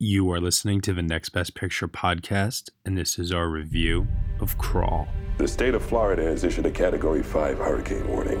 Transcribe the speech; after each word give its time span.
You 0.00 0.30
are 0.30 0.40
listening 0.40 0.80
to 0.82 0.92
the 0.92 1.02
Next 1.02 1.30
Best 1.30 1.56
Picture 1.56 1.88
podcast, 1.88 2.70
and 2.86 2.96
this 2.96 3.18
is 3.18 3.32
our 3.32 3.48
review 3.48 4.06
of 4.38 4.56
Crawl. 4.56 5.08
The 5.38 5.48
state 5.48 5.74
of 5.74 5.84
Florida 5.84 6.22
has 6.22 6.44
issued 6.44 6.66
a 6.66 6.70
Category 6.70 7.20
5 7.20 7.58
hurricane 7.58 8.06
warning. 8.06 8.38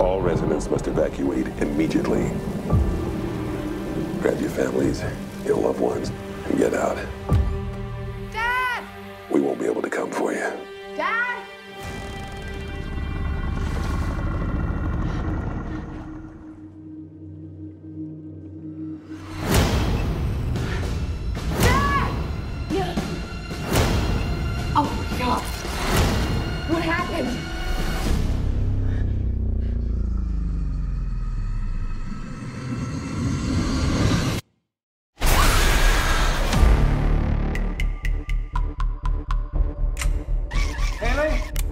All 0.00 0.20
residents 0.20 0.68
must 0.68 0.88
evacuate 0.88 1.46
immediately. 1.60 2.28
Grab 4.20 4.40
your 4.40 4.50
families, 4.50 5.00
your 5.44 5.58
loved 5.58 5.78
ones, 5.78 6.10
and 6.46 6.58
get 6.58 6.74
out. 6.74 6.96
Dad! 8.32 8.82
We 9.30 9.42
won't 9.42 9.60
be 9.60 9.66
able 9.66 9.82
to 9.82 9.90
come 9.90 10.10
for 10.10 10.32
you. 10.32 10.52
Dad! 10.96 11.35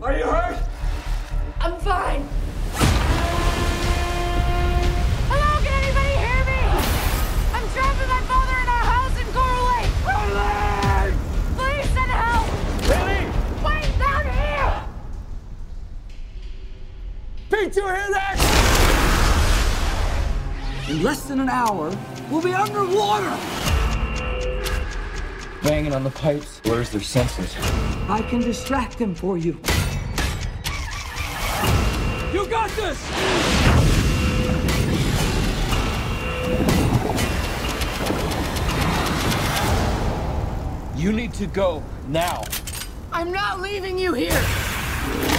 Are 0.04 0.18
you 0.18 0.24
hurt? 0.24 0.58
I'm 1.60 1.78
fine. 1.80 2.28
Hello, 5.30 5.62
can 5.64 5.72
anybody 5.82 6.14
hear 6.24 6.44
me? 6.44 6.60
I'm 7.54 7.66
trapped 7.72 7.98
with 7.98 8.10
my 8.10 8.20
father 8.28 8.52
in 8.52 8.68
our 8.68 8.84
house 8.84 9.16
in 9.18 9.26
Coral 9.32 9.64
Lake. 9.72 9.88
Please 11.56 11.88
send 11.94 12.10
help. 12.10 12.46
Haley! 12.84 13.24
Wait, 13.64 13.88
down 13.98 14.24
here. 14.28 14.72
Pete, 17.48 17.74
you 17.76 17.84
hear 17.86 18.10
that? 18.10 18.36
In 20.90 21.02
less 21.02 21.24
than 21.24 21.40
an 21.40 21.48
hour, 21.48 21.96
we'll 22.30 22.42
be 22.42 22.52
underwater. 22.52 23.34
banging 25.62 25.94
on 25.94 26.04
the 26.04 26.10
pipes. 26.10 26.60
Where's 26.64 26.90
their 26.90 27.00
senses? 27.00 27.56
I 28.06 28.20
can 28.28 28.40
distract 28.40 28.98
them 28.98 29.14
for 29.14 29.38
you. 29.38 29.58
You 40.96 41.12
need 41.12 41.34
to 41.34 41.46
go 41.46 41.82
now. 42.08 42.42
I'm 43.12 43.30
not 43.30 43.60
leaving 43.60 43.98
you 43.98 44.14
here. 44.14 45.33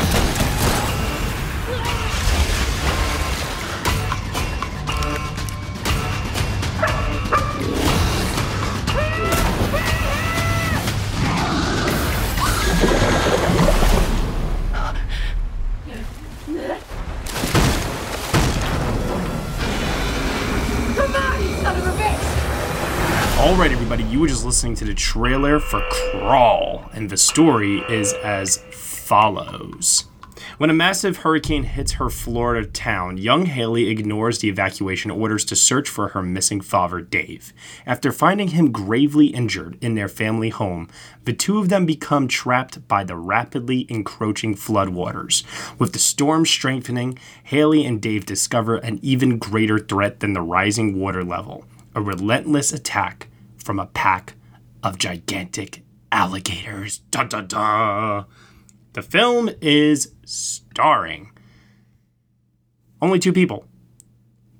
Listening 24.46 24.76
to 24.76 24.86
the 24.86 24.94
trailer 24.94 25.60
for 25.60 25.82
Crawl, 25.90 26.86
and 26.94 27.10
the 27.10 27.18
story 27.18 27.80
is 27.90 28.14
as 28.14 28.58
follows. 28.70 30.06
When 30.60 30.70
a 30.70 30.74
massive 30.74 31.18
hurricane 31.18 31.64
hits 31.64 31.94
her 31.94 32.10
Florida 32.10 32.68
town, 32.68 33.18
young 33.18 33.48
Haley 33.48 33.90
ignores 33.90 34.40
the 34.40 34.50
evacuation 34.50 35.10
orders 35.10 35.44
to 35.46 35.56
search 35.56 35.90
for 35.90 36.10
her 36.10 36.22
missing 36.22 36.62
father, 36.62 37.02
Dave. 37.02 37.54
After 37.88 38.12
finding 38.12 38.50
him 38.50 38.72
gravely 38.72 39.28
injured 39.28 39.78
in 39.82 39.96
their 39.96 40.08
family 40.08 40.50
home, 40.50 40.90
the 41.24 41.34
two 41.34 41.58
of 41.58 41.70
them 41.70 41.88
become 41.88 42.28
trapped 42.28 42.88
by 42.88 43.04
the 43.04 43.18
rapidly 43.18 43.88
encroaching 43.90 44.54
floodwaters. 44.54 45.44
With 45.80 45.94
the 45.94 46.00
storm 46.00 46.46
strengthening, 46.46 47.18
Haley 47.44 47.84
and 47.84 48.00
Dave 48.00 48.26
discover 48.26 48.78
an 48.78 49.00
even 49.02 49.40
greater 49.40 49.80
threat 49.80 50.20
than 50.20 50.34
the 50.34 50.42
rising 50.42 51.00
water 51.00 51.24
level 51.24 51.66
a 51.96 52.02
relentless 52.02 52.74
attack 52.74 53.30
from 53.66 53.80
a 53.80 53.88
pack 53.88 54.36
of 54.84 55.00
gigantic 55.00 55.82
alligators. 56.12 57.00
Da 57.10 57.24
da 57.24 57.42
da. 57.42 58.26
The 58.94 59.02
film 59.02 59.50
is 59.60 60.14
starring 60.24 61.32
only 63.02 63.20
two 63.20 63.34
people 63.34 63.66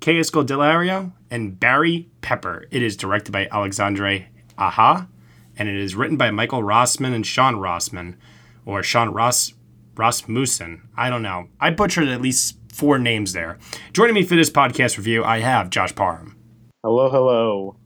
Kaya 0.00 0.22
Scodelario 0.22 1.12
and 1.30 1.58
Barry 1.58 2.10
Pepper. 2.20 2.66
It 2.70 2.82
is 2.82 2.96
directed 2.96 3.32
by 3.32 3.48
Alexandre 3.50 4.26
Aja, 4.58 5.08
and 5.56 5.68
it 5.68 5.76
is 5.76 5.94
written 5.94 6.16
by 6.16 6.30
Michael 6.30 6.62
Rossman 6.62 7.14
and 7.14 7.26
Sean 7.26 7.54
Rossman, 7.54 8.16
or 8.64 8.82
Sean 8.82 9.10
Ross 9.10 9.54
Rasmussen. 9.96 10.88
I 10.96 11.08
don't 11.10 11.22
know. 11.22 11.48
I 11.60 11.70
butchered 11.70 12.08
at 12.08 12.20
least 12.20 12.58
four 12.72 12.98
names 12.98 13.32
there. 13.32 13.58
Joining 13.92 14.14
me 14.14 14.24
for 14.24 14.36
this 14.36 14.50
podcast 14.50 14.98
review, 14.98 15.24
I 15.24 15.38
have 15.38 15.70
Josh 15.70 15.94
Parham. 15.94 16.36
Hello, 16.82 17.08
hello. 17.08 17.76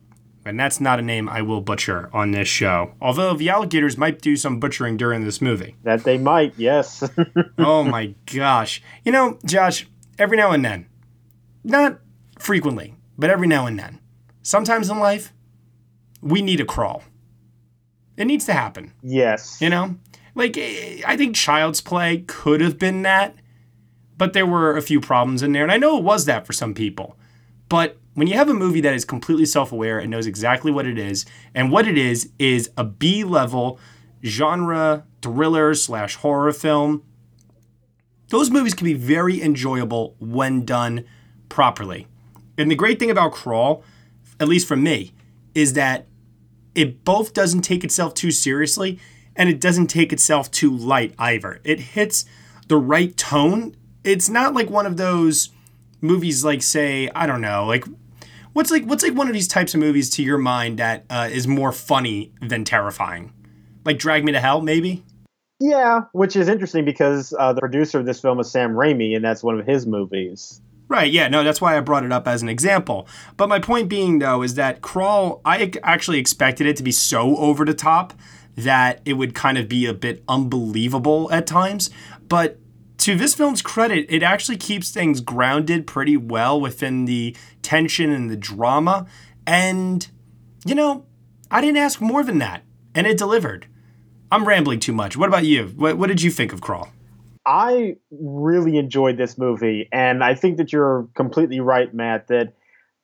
And 0.44 0.58
that's 0.58 0.80
not 0.80 0.98
a 0.98 1.02
name 1.02 1.28
I 1.28 1.42
will 1.42 1.60
butcher 1.60 2.08
on 2.12 2.30
this 2.30 2.48
show. 2.48 2.94
Although 3.00 3.34
the 3.34 3.50
alligators 3.50 3.98
might 3.98 4.22
do 4.22 4.36
some 4.36 4.58
butchering 4.58 4.96
during 4.96 5.24
this 5.24 5.40
movie. 5.42 5.76
That 5.82 6.04
they 6.04 6.16
might, 6.16 6.54
yes. 6.56 7.08
oh 7.58 7.84
my 7.84 8.14
gosh. 8.32 8.82
You 9.04 9.12
know, 9.12 9.38
Josh, 9.44 9.86
every 10.18 10.36
now 10.36 10.52
and 10.52 10.64
then, 10.64 10.86
not 11.62 12.00
frequently, 12.38 12.96
but 13.18 13.28
every 13.28 13.46
now 13.46 13.66
and 13.66 13.78
then, 13.78 14.00
sometimes 14.42 14.88
in 14.88 14.98
life, 14.98 15.32
we 16.22 16.40
need 16.40 16.60
a 16.60 16.64
crawl. 16.64 17.04
It 18.16 18.26
needs 18.26 18.46
to 18.46 18.52
happen, 18.52 18.92
yes. 19.02 19.60
you 19.60 19.68
know? 19.68 19.96
Like, 20.34 20.56
eh, 20.56 21.02
I 21.06 21.16
think 21.16 21.36
Child's 21.36 21.80
Play 21.80 22.24
could 22.26 22.60
have 22.60 22.78
been 22.78 23.02
that, 23.02 23.34
but 24.16 24.32
there 24.32 24.46
were 24.46 24.76
a 24.76 24.82
few 24.82 25.00
problems 25.00 25.42
in 25.42 25.52
there. 25.52 25.62
And 25.62 25.72
I 25.72 25.76
know 25.76 25.98
it 25.98 26.04
was 26.04 26.24
that 26.26 26.46
for 26.46 26.52
some 26.52 26.74
people. 26.74 27.18
But 27.68 27.98
when 28.20 28.26
you 28.28 28.34
have 28.34 28.50
a 28.50 28.54
movie 28.54 28.82
that 28.82 28.92
is 28.92 29.06
completely 29.06 29.46
self 29.46 29.72
aware 29.72 29.98
and 29.98 30.10
knows 30.10 30.26
exactly 30.26 30.70
what 30.70 30.86
it 30.86 30.98
is, 30.98 31.24
and 31.54 31.72
what 31.72 31.88
it 31.88 31.96
is 31.96 32.28
is 32.38 32.68
a 32.76 32.84
B 32.84 33.24
level 33.24 33.80
genre 34.22 35.06
thriller 35.22 35.74
slash 35.74 36.16
horror 36.16 36.52
film, 36.52 37.02
those 38.28 38.50
movies 38.50 38.74
can 38.74 38.84
be 38.84 38.92
very 38.92 39.40
enjoyable 39.40 40.16
when 40.18 40.66
done 40.66 41.06
properly. 41.48 42.08
And 42.58 42.70
the 42.70 42.74
great 42.74 42.98
thing 42.98 43.10
about 43.10 43.32
Crawl, 43.32 43.82
at 44.38 44.48
least 44.48 44.68
for 44.68 44.76
me, 44.76 45.12
is 45.54 45.72
that 45.72 46.06
it 46.74 47.06
both 47.06 47.32
doesn't 47.32 47.62
take 47.62 47.84
itself 47.84 48.12
too 48.12 48.30
seriously 48.30 48.98
and 49.34 49.48
it 49.48 49.62
doesn't 49.62 49.86
take 49.86 50.12
itself 50.12 50.50
too 50.50 50.70
light 50.70 51.14
either. 51.18 51.58
It 51.64 51.80
hits 51.80 52.26
the 52.68 52.76
right 52.76 53.16
tone. 53.16 53.74
It's 54.04 54.28
not 54.28 54.52
like 54.52 54.68
one 54.68 54.84
of 54.84 54.98
those 54.98 55.48
movies 56.02 56.44
like 56.44 56.60
say, 56.60 57.08
I 57.14 57.26
don't 57.26 57.40
know, 57.40 57.64
like 57.64 57.86
what's 58.52 58.70
like 58.70 58.84
what's 58.84 59.02
like 59.02 59.14
one 59.14 59.28
of 59.28 59.34
these 59.34 59.48
types 59.48 59.74
of 59.74 59.80
movies 59.80 60.10
to 60.10 60.22
your 60.22 60.38
mind 60.38 60.78
that 60.78 61.04
uh, 61.10 61.28
is 61.30 61.46
more 61.46 61.72
funny 61.72 62.32
than 62.40 62.64
terrifying? 62.64 63.32
Like 63.84 63.98
Drag 63.98 64.24
Me 64.24 64.32
to 64.32 64.40
Hell, 64.40 64.60
maybe? 64.60 65.04
Yeah, 65.58 66.02
which 66.12 66.36
is 66.36 66.48
interesting 66.48 66.84
because 66.84 67.34
uh, 67.38 67.52
the 67.52 67.60
producer 67.60 67.98
of 67.98 68.06
this 68.06 68.20
film 68.20 68.40
is 68.40 68.50
Sam 68.50 68.72
Raimi, 68.72 69.14
and 69.14 69.24
that's 69.24 69.42
one 69.42 69.60
of 69.60 69.66
his 69.66 69.86
movies. 69.86 70.60
Right, 70.88 71.12
yeah, 71.12 71.28
no, 71.28 71.44
that's 71.44 71.60
why 71.60 71.76
I 71.76 71.80
brought 71.80 72.04
it 72.04 72.10
up 72.10 72.26
as 72.26 72.42
an 72.42 72.48
example. 72.48 73.06
But 73.36 73.48
my 73.48 73.60
point 73.60 73.88
being, 73.88 74.18
though, 74.18 74.42
is 74.42 74.54
that 74.54 74.80
Crawl, 74.80 75.40
I 75.44 75.70
actually 75.84 76.18
expected 76.18 76.66
it 76.66 76.76
to 76.78 76.82
be 76.82 76.90
so 76.90 77.36
over 77.36 77.64
the 77.64 77.74
top 77.74 78.12
that 78.56 79.00
it 79.04 79.12
would 79.12 79.34
kind 79.34 79.56
of 79.56 79.68
be 79.68 79.86
a 79.86 79.94
bit 79.94 80.24
unbelievable 80.28 81.30
at 81.30 81.46
times. 81.46 81.90
But 82.28 82.58
to 83.00 83.16
this 83.16 83.34
film's 83.34 83.62
credit, 83.62 84.06
it 84.08 84.22
actually 84.22 84.56
keeps 84.56 84.90
things 84.90 85.20
grounded 85.20 85.86
pretty 85.86 86.16
well 86.16 86.60
within 86.60 87.06
the 87.06 87.34
tension 87.62 88.10
and 88.10 88.30
the 88.30 88.36
drama. 88.36 89.06
And, 89.46 90.06
you 90.66 90.74
know, 90.74 91.06
I 91.50 91.60
didn't 91.60 91.78
ask 91.78 92.00
more 92.00 92.22
than 92.22 92.38
that, 92.38 92.62
and 92.94 93.06
it 93.06 93.18
delivered. 93.18 93.66
I'm 94.30 94.46
rambling 94.46 94.80
too 94.80 94.92
much. 94.92 95.16
What 95.16 95.28
about 95.28 95.44
you? 95.44 95.68
What, 95.76 95.98
what 95.98 96.06
did 96.06 96.22
you 96.22 96.30
think 96.30 96.52
of 96.52 96.60
Crawl? 96.60 96.88
I 97.46 97.96
really 98.10 98.76
enjoyed 98.76 99.16
this 99.16 99.38
movie, 99.38 99.88
and 99.90 100.22
I 100.22 100.34
think 100.34 100.58
that 100.58 100.72
you're 100.72 101.08
completely 101.14 101.60
right, 101.60 101.92
Matt, 101.92 102.28
that 102.28 102.52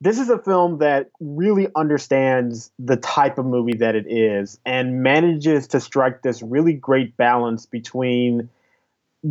this 0.02 0.18
is 0.18 0.28
a 0.28 0.38
film 0.38 0.78
that 0.78 1.10
really 1.20 1.68
understands 1.74 2.70
the 2.78 2.96
type 2.98 3.38
of 3.38 3.46
movie 3.46 3.78
that 3.78 3.94
it 3.94 4.06
is 4.06 4.60
and 4.66 5.02
manages 5.02 5.68
to 5.68 5.80
strike 5.80 6.20
this 6.20 6.42
really 6.42 6.74
great 6.74 7.16
balance 7.16 7.64
between 7.64 8.50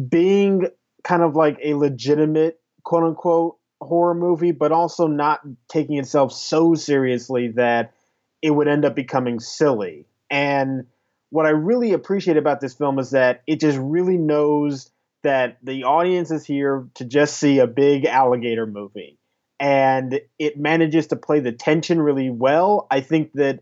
being 0.09 0.67
kind 1.03 1.21
of 1.21 1.35
like 1.35 1.57
a 1.63 1.73
legitimate 1.75 2.59
quote 2.83 3.03
unquote 3.03 3.57
horror 3.81 4.15
movie, 4.15 4.51
but 4.51 4.71
also 4.71 5.07
not 5.07 5.41
taking 5.69 5.97
itself 5.97 6.31
so 6.31 6.73
seriously 6.73 7.49
that 7.49 7.93
it 8.41 8.51
would 8.51 8.67
end 8.67 8.85
up 8.85 8.95
becoming 8.95 9.39
silly. 9.39 10.05
And 10.29 10.85
what 11.29 11.45
I 11.45 11.49
really 11.49 11.93
appreciate 11.93 12.37
about 12.37 12.61
this 12.61 12.73
film 12.73 12.99
is 12.99 13.11
that 13.11 13.43
it 13.47 13.59
just 13.59 13.77
really 13.77 14.17
knows 14.17 14.89
that 15.23 15.57
the 15.63 15.83
audience 15.83 16.31
is 16.31 16.45
here 16.45 16.87
to 16.95 17.05
just 17.05 17.37
see 17.37 17.59
a 17.59 17.67
big 17.67 18.05
alligator 18.05 18.65
movie. 18.67 19.17
And 19.59 20.19
it 20.37 20.57
manages 20.57 21.07
to 21.07 21.15
play 21.15 21.39
the 21.39 21.51
tension 21.51 22.01
really 22.01 22.29
well. 22.29 22.87
I 22.91 23.01
think 23.01 23.33
that 23.33 23.61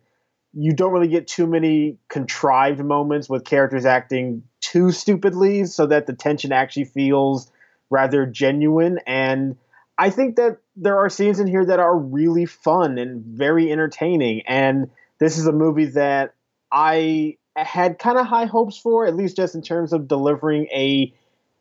you 0.53 0.73
don't 0.73 0.91
really 0.91 1.07
get 1.07 1.27
too 1.27 1.47
many 1.47 1.97
contrived 2.09 2.83
moments 2.83 3.27
with 3.27 3.43
characters 3.43 3.85
acting 3.85 4.43
too 4.61 4.91
stupidly 4.91 5.65
so 5.65 5.87
that 5.87 6.05
the 6.05 6.13
tension 6.13 6.51
actually 6.51 6.85
feels 6.85 7.51
rather 7.89 8.25
genuine. 8.25 8.99
And 9.07 9.57
I 9.97 10.09
think 10.09 10.35
that 10.35 10.57
there 10.75 10.97
are 10.97 11.09
scenes 11.09 11.39
in 11.39 11.47
here 11.47 11.65
that 11.65 11.79
are 11.79 11.97
really 11.97 12.45
fun 12.45 12.97
and 12.97 13.23
very 13.23 13.71
entertaining. 13.71 14.43
And 14.47 14.89
this 15.19 15.37
is 15.37 15.47
a 15.47 15.51
movie 15.51 15.85
that 15.85 16.35
I 16.71 17.37
had 17.55 17.99
kind 17.99 18.17
of 18.17 18.25
high 18.25 18.45
hopes 18.45 18.77
for, 18.77 19.05
at 19.05 19.15
least 19.15 19.35
just 19.35 19.55
in 19.55 19.61
terms 19.61 19.93
of 19.93 20.07
delivering 20.07 20.67
a, 20.67 21.13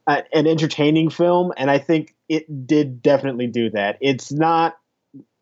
a 0.06 0.22
an 0.34 0.46
entertaining 0.46 1.10
film. 1.10 1.52
And 1.56 1.70
I 1.70 1.78
think 1.78 2.14
it 2.28 2.66
did 2.66 3.02
definitely 3.02 3.46
do 3.46 3.70
that. 3.70 3.98
It's 4.00 4.32
not 4.32 4.76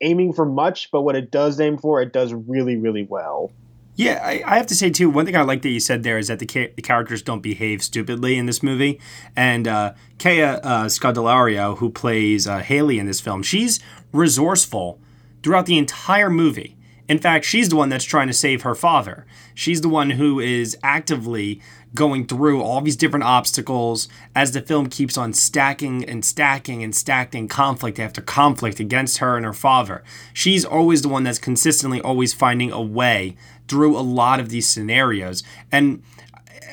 aiming 0.01 0.33
for 0.33 0.45
much, 0.45 0.91
but 0.91 1.03
what 1.03 1.17
it 1.17 1.31
does 1.31 1.61
aim 1.61 1.79
for, 1.79 2.01
it 2.01 2.13
does 2.13 2.33
really, 2.33 2.77
really 2.77 3.07
well. 3.09 3.53
Yeah, 3.97 4.21
I, 4.25 4.43
I, 4.47 4.57
have 4.57 4.67
to 4.69 4.75
say 4.75 4.89
too. 4.89 5.11
One 5.11 5.27
thing 5.27 5.37
I 5.37 5.43
like 5.43 5.61
that 5.63 5.69
you 5.69 5.81
said 5.81 6.05
there 6.05 6.17
is 6.17 6.29
that 6.29 6.39
the, 6.39 6.47
ca- 6.47 6.73
the 6.75 6.81
characters 6.81 7.21
don't 7.21 7.43
behave 7.43 7.83
stupidly 7.83 8.39
in 8.39 8.47
this 8.47 8.63
movie. 8.63 8.99
And 9.37 9.69
uh, 9.69 9.93
Kaya 10.19 10.61
uh, 10.63 10.85
Scodelario, 10.87 11.77
who 11.77 11.91
plays 11.91 12.47
uh, 12.47 12.61
Haley 12.61 12.99
in 12.99 13.07
this 13.07 13.21
film, 13.21 13.43
she's 13.43 13.79
resourceful 14.13 14.99
throughout 15.43 15.67
the 15.67 15.77
entire 15.77 16.31
movie. 16.31 16.79
In 17.11 17.19
fact, 17.19 17.45
she's 17.45 17.69
the 17.69 17.75
one 17.75 17.89
that's 17.89 18.05
trying 18.05 18.29
to 18.29 18.33
save 18.33 18.63
her 18.63 18.77
father. 18.77 19.27
She's 19.53 19.81
the 19.81 19.89
one 19.89 20.11
who 20.11 20.39
is 20.39 20.79
actively 20.81 21.61
going 21.93 22.25
through 22.25 22.63
all 22.63 22.81
these 22.81 22.95
different 22.95 23.25
obstacles 23.25 24.07
as 24.33 24.53
the 24.53 24.61
film 24.61 24.89
keeps 24.89 25.19
on 25.19 25.33
stacking 25.33 26.05
and 26.05 26.25
stacking 26.25 26.85
and 26.85 26.95
stacking 26.95 27.49
conflict 27.49 27.99
after 27.99 28.21
conflict 28.21 28.79
against 28.79 29.19
her 29.19 29.37
and 29.37 29.45
her 29.45 29.53
father. 29.53 30.05
She's 30.33 30.65
always 30.65 31.03
the 31.03 31.09
one 31.09 31.25
that's 31.25 31.41
consistently 31.41 32.01
always 32.01 32.33
finding 32.33 32.71
a 32.71 32.81
way 32.81 33.37
through 33.67 33.99
a 33.99 34.07
lot 34.07 34.39
of 34.39 34.51
these 34.51 34.69
scenarios. 34.69 35.43
And 35.73 36.05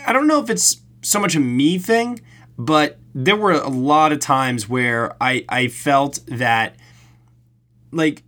I 0.06 0.14
don't 0.14 0.28
know 0.28 0.40
if 0.44 0.52
it's 0.52 0.84
so 1.02 1.20
much 1.20 1.36
a 1.36 1.40
me 1.40 1.80
thing, 1.80 2.20
but 2.60 3.00
there 3.16 3.36
were 3.36 3.54
a 3.54 3.70
lot 3.70 4.12
of 4.12 4.20
times 4.20 4.70
where 4.70 5.16
I, 5.20 5.46
I 5.50 5.68
felt 5.68 6.20
that 6.28 6.76
like 7.92 8.22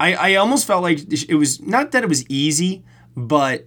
I, 0.00 0.14
I 0.14 0.34
almost 0.36 0.66
felt 0.66 0.82
like 0.82 1.00
it 1.28 1.34
was 1.36 1.60
not 1.60 1.92
that 1.92 2.02
it 2.02 2.08
was 2.08 2.28
easy, 2.28 2.84
but 3.16 3.66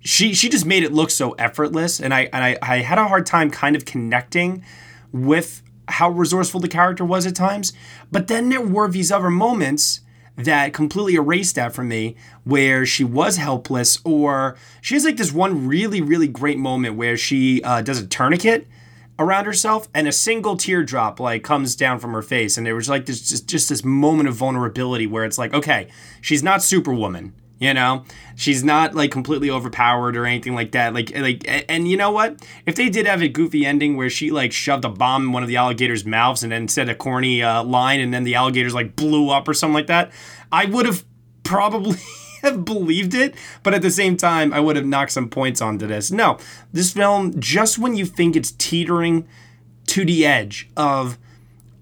she 0.00 0.34
she 0.34 0.48
just 0.48 0.64
made 0.64 0.84
it 0.84 0.92
look 0.92 1.10
so 1.10 1.32
effortless, 1.32 2.00
and 2.00 2.14
I 2.14 2.28
and 2.32 2.44
I, 2.44 2.58
I 2.62 2.78
had 2.78 2.98
a 2.98 3.08
hard 3.08 3.26
time 3.26 3.50
kind 3.50 3.76
of 3.76 3.84
connecting 3.84 4.64
with 5.12 5.62
how 5.88 6.10
resourceful 6.10 6.60
the 6.60 6.68
character 6.68 7.04
was 7.04 7.26
at 7.26 7.34
times. 7.34 7.72
But 8.10 8.28
then 8.28 8.48
there 8.48 8.60
were 8.60 8.88
these 8.88 9.12
other 9.12 9.30
moments 9.30 10.00
that 10.36 10.72
completely 10.72 11.14
erased 11.14 11.54
that 11.54 11.72
from 11.72 11.88
me 11.88 12.14
where 12.44 12.84
she 12.84 13.04
was 13.04 13.36
helpless 13.36 13.98
or 14.04 14.56
she 14.82 14.94
has 14.94 15.04
like 15.04 15.16
this 15.16 15.32
one 15.32 15.66
really 15.66 16.02
really 16.02 16.28
great 16.28 16.58
moment 16.58 16.94
where 16.94 17.16
she 17.16 17.62
uh, 17.62 17.80
does 17.80 17.98
a 17.98 18.06
tourniquet 18.06 18.66
around 19.18 19.46
herself 19.46 19.88
and 19.94 20.06
a 20.06 20.12
single 20.12 20.56
teardrop 20.56 21.18
like 21.18 21.42
comes 21.42 21.74
down 21.74 21.98
from 21.98 22.12
her 22.12 22.22
face 22.22 22.56
and 22.56 22.66
there 22.66 22.74
was 22.74 22.88
like 22.88 23.06
this 23.06 23.28
just, 23.28 23.48
just 23.48 23.68
this 23.68 23.82
moment 23.84 24.28
of 24.28 24.34
vulnerability 24.34 25.06
where 25.06 25.24
it's 25.24 25.38
like 25.38 25.54
okay 25.54 25.88
she's 26.20 26.42
not 26.42 26.62
superwoman 26.62 27.32
you 27.58 27.72
know? 27.72 28.04
She's 28.34 28.62
not 28.62 28.94
like 28.94 29.10
completely 29.10 29.50
overpowered 29.50 30.16
or 30.16 30.26
anything 30.26 30.54
like 30.54 30.72
that 30.72 30.92
like 30.92 31.16
like 31.16 31.44
and 31.70 31.88
you 31.88 31.96
know 31.96 32.10
what? 32.10 32.46
If 32.66 32.76
they 32.76 32.90
did 32.90 33.06
have 33.06 33.22
a 33.22 33.28
goofy 33.28 33.64
ending 33.64 33.96
where 33.96 34.10
she 34.10 34.30
like 34.30 34.52
shoved 34.52 34.84
a 34.84 34.90
bomb 34.90 35.24
in 35.24 35.32
one 35.32 35.42
of 35.42 35.48
the 35.48 35.56
alligators 35.56 36.04
mouths 36.04 36.42
and 36.42 36.52
then 36.52 36.68
said 36.68 36.88
a 36.88 36.94
corny 36.94 37.42
uh, 37.42 37.62
line 37.64 38.00
and 38.00 38.12
then 38.12 38.24
the 38.24 38.34
alligators 38.34 38.74
like 38.74 38.94
blew 38.94 39.30
up 39.30 39.48
or 39.48 39.54
something 39.54 39.74
like 39.74 39.86
that 39.86 40.12
i 40.52 40.66
would 40.66 40.84
have 40.86 41.04
probably 41.42 41.98
have 42.46 42.64
believed 42.64 43.14
it, 43.14 43.34
but 43.62 43.74
at 43.74 43.82
the 43.82 43.90
same 43.90 44.16
time, 44.16 44.52
I 44.52 44.60
would 44.60 44.76
have 44.76 44.86
knocked 44.86 45.12
some 45.12 45.28
points 45.28 45.60
onto 45.60 45.86
this. 45.86 46.10
No, 46.10 46.38
this 46.72 46.92
film, 46.92 47.38
just 47.38 47.78
when 47.78 47.94
you 47.94 48.06
think 48.06 48.34
it's 48.34 48.52
teetering 48.52 49.28
to 49.88 50.04
the 50.04 50.24
edge 50.24 50.70
of 50.76 51.18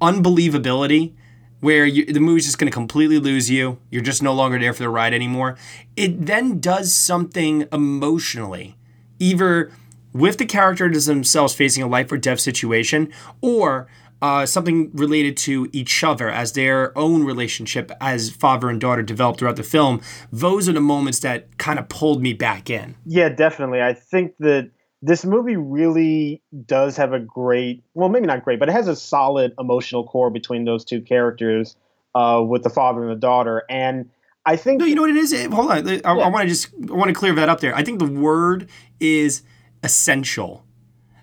unbelievability, 0.01 1.13
where 1.61 1.87
you, 1.87 2.05
the 2.05 2.21
movie's 2.21 2.45
just 2.45 2.59
going 2.59 2.71
to 2.71 2.75
completely 2.75 3.19
lose 3.19 3.51
you, 3.51 3.79
you're 3.91 4.03
just 4.03 4.23
no 4.23 4.35
longer 4.35 4.59
there 4.59 4.75
for 4.75 4.83
the 4.83 4.89
ride 4.89 5.15
anymore, 5.15 5.57
it 5.97 6.27
then 6.27 6.61
does 6.61 6.93
something 6.93 7.67
emotionally, 7.73 8.77
either 9.19 9.73
with 10.13 10.37
the 10.37 10.45
characters 10.45 11.07
themselves 11.07 11.55
facing 11.55 11.83
a 11.83 11.87
life 11.87 12.13
or 12.13 12.19
death 12.19 12.41
situation, 12.41 13.11
or 13.41 13.89
uh, 14.23 14.47
something 14.47 14.91
related 14.95 15.37
to 15.37 15.69
each 15.73 16.03
other 16.03 16.31
as 16.31 16.53
their 16.53 16.97
own 16.97 17.25
relationship 17.25 17.93
as 18.01 18.31
father 18.31 18.71
and 18.71 18.81
daughter 18.81 19.03
developed 19.03 19.39
throughout 19.39 19.57
the 19.57 19.63
film. 19.63 20.01
Those 20.33 20.69
are 20.69 20.73
the 20.73 20.81
moments 20.81 21.21
that 21.21 21.59
kind 21.59 21.79
of 21.79 21.89
pulled 21.89 22.23
me 22.23 22.33
back 22.33 22.71
in. 22.71 22.97
Yeah, 23.05 23.29
definitely. 23.29 23.83
I 23.83 23.93
think 23.93 24.35
that 24.39 24.71
this 25.03 25.25
movie 25.25 25.57
really 25.57 26.43
does 26.65 26.97
have 26.97 27.13
a 27.13 27.21
great, 27.21 27.85
well, 27.93 28.09
maybe 28.09 28.27
not 28.27 28.43
great, 28.43 28.59
but 28.59 28.71
it 28.71 28.73
has 28.73 28.89
a 28.89 28.97
solid 28.97 29.53
emotional 29.59 30.07
core 30.07 30.31
between 30.31 30.65
those 30.65 30.85
two 30.85 31.03
characters 31.03 31.77
uh, 32.15 32.43
with 32.47 32.63
the 32.63 32.71
father 32.71 33.03
and 33.03 33.11
the 33.11 33.21
daughter. 33.21 33.65
And 33.69 34.09
I 34.47 34.57
think. 34.57 34.81
No, 34.81 34.87
you 34.87 34.95
know 34.95 35.03
what 35.03 35.11
it 35.11 35.17
is? 35.17 35.33
Hold 35.53 35.71
on. 35.71 35.89
I, 35.89 35.93
yeah. 35.93 36.01
I 36.05 36.29
want 36.29 36.45
to 36.45 36.49
just, 36.49 36.69
I 36.91 36.95
want 36.95 37.09
to 37.09 37.15
clear 37.15 37.35
that 37.35 37.51
up 37.51 37.61
there. 37.61 37.75
I 37.77 37.85
think 37.85 37.99
the 37.99 38.07
word 38.07 38.71
is 38.99 39.43
essential 39.83 40.65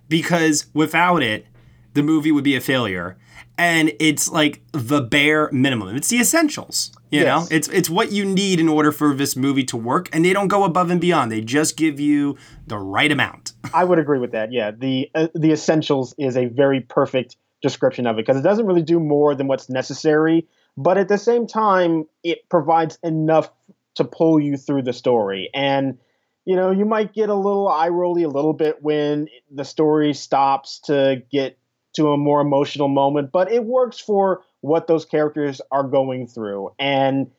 because 0.07 0.67
without 0.73 1.23
it, 1.23 1.47
the 1.93 2.03
movie 2.03 2.31
would 2.31 2.43
be 2.43 2.55
a 2.55 2.61
failure. 2.61 3.17
And 3.57 3.93
it's 3.99 4.29
like 4.29 4.61
the 4.71 5.01
bare 5.01 5.49
minimum. 5.51 5.95
It's 5.95 6.07
the 6.07 6.19
essentials. 6.19 6.91
You 7.11 7.21
yes. 7.21 7.27
know, 7.27 7.55
it's 7.55 7.67
it's 7.67 7.89
what 7.89 8.13
you 8.13 8.23
need 8.23 8.59
in 8.59 8.69
order 8.69 8.91
for 8.91 9.13
this 9.13 9.35
movie 9.35 9.65
to 9.65 9.77
work, 9.77 10.09
and 10.13 10.23
they 10.23 10.31
don't 10.31 10.47
go 10.47 10.63
above 10.63 10.89
and 10.89 11.01
beyond. 11.01 11.31
They 11.31 11.41
just 11.41 11.75
give 11.75 11.99
you 11.99 12.37
the 12.67 12.77
right 12.77 13.11
amount. 13.11 13.51
I 13.73 13.83
would 13.83 13.99
agree 13.99 14.17
with 14.17 14.31
that. 14.31 14.53
Yeah, 14.53 14.71
the 14.71 15.11
uh, 15.13 15.27
the 15.35 15.51
essentials 15.51 16.15
is 16.17 16.37
a 16.37 16.45
very 16.45 16.79
perfect 16.79 17.35
description 17.61 18.07
of 18.07 18.15
it 18.17 18.25
because 18.25 18.37
it 18.37 18.43
doesn't 18.43 18.65
really 18.65 18.81
do 18.81 18.99
more 18.99 19.35
than 19.35 19.47
what's 19.47 19.69
necessary, 19.69 20.47
but 20.77 20.97
at 20.97 21.09
the 21.09 21.17
same 21.17 21.45
time, 21.45 22.05
it 22.23 22.47
provides 22.49 22.97
enough 23.03 23.51
to 23.95 24.05
pull 24.05 24.39
you 24.39 24.55
through 24.55 24.83
the 24.83 24.93
story. 24.93 25.49
And 25.53 25.97
you 26.45 26.55
know, 26.55 26.71
you 26.71 26.85
might 26.85 27.13
get 27.13 27.29
a 27.29 27.35
little 27.35 27.67
eye 27.67 27.89
rolly 27.89 28.23
a 28.23 28.29
little 28.29 28.53
bit 28.53 28.81
when 28.81 29.27
the 29.53 29.65
story 29.65 30.13
stops 30.13 30.79
to 30.85 31.21
get 31.31 31.57
to 31.93 32.11
a 32.11 32.17
more 32.17 32.41
emotional 32.41 32.87
moment, 32.87 33.31
but 33.31 33.51
it 33.51 33.63
works 33.63 33.99
for 33.99 34.41
what 34.61 34.87
those 34.87 35.05
characters 35.05 35.61
are 35.71 35.83
going 35.83 36.27
through. 36.27 36.71
And 36.79 37.31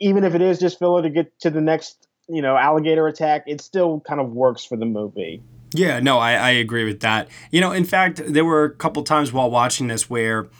even 0.00 0.24
if 0.24 0.34
it 0.34 0.42
is 0.42 0.58
just 0.58 0.78
filler 0.78 1.02
to 1.02 1.10
get 1.10 1.38
to 1.40 1.50
the 1.50 1.60
next, 1.60 2.08
you 2.28 2.42
know, 2.42 2.56
alligator 2.56 3.06
attack, 3.06 3.44
it 3.46 3.60
still 3.60 4.00
kind 4.00 4.20
of 4.20 4.30
works 4.32 4.64
for 4.64 4.76
the 4.76 4.86
movie. 4.86 5.42
Yeah, 5.74 6.00
no, 6.00 6.18
I, 6.18 6.32
I 6.32 6.50
agree 6.50 6.84
with 6.84 7.00
that. 7.00 7.28
You 7.50 7.60
know, 7.60 7.72
in 7.72 7.84
fact, 7.84 8.20
there 8.26 8.44
were 8.44 8.64
a 8.64 8.74
couple 8.74 9.02
times 9.04 9.32
while 9.32 9.50
watching 9.50 9.86
this 9.86 10.10
where, 10.10 10.44
you 10.44 10.50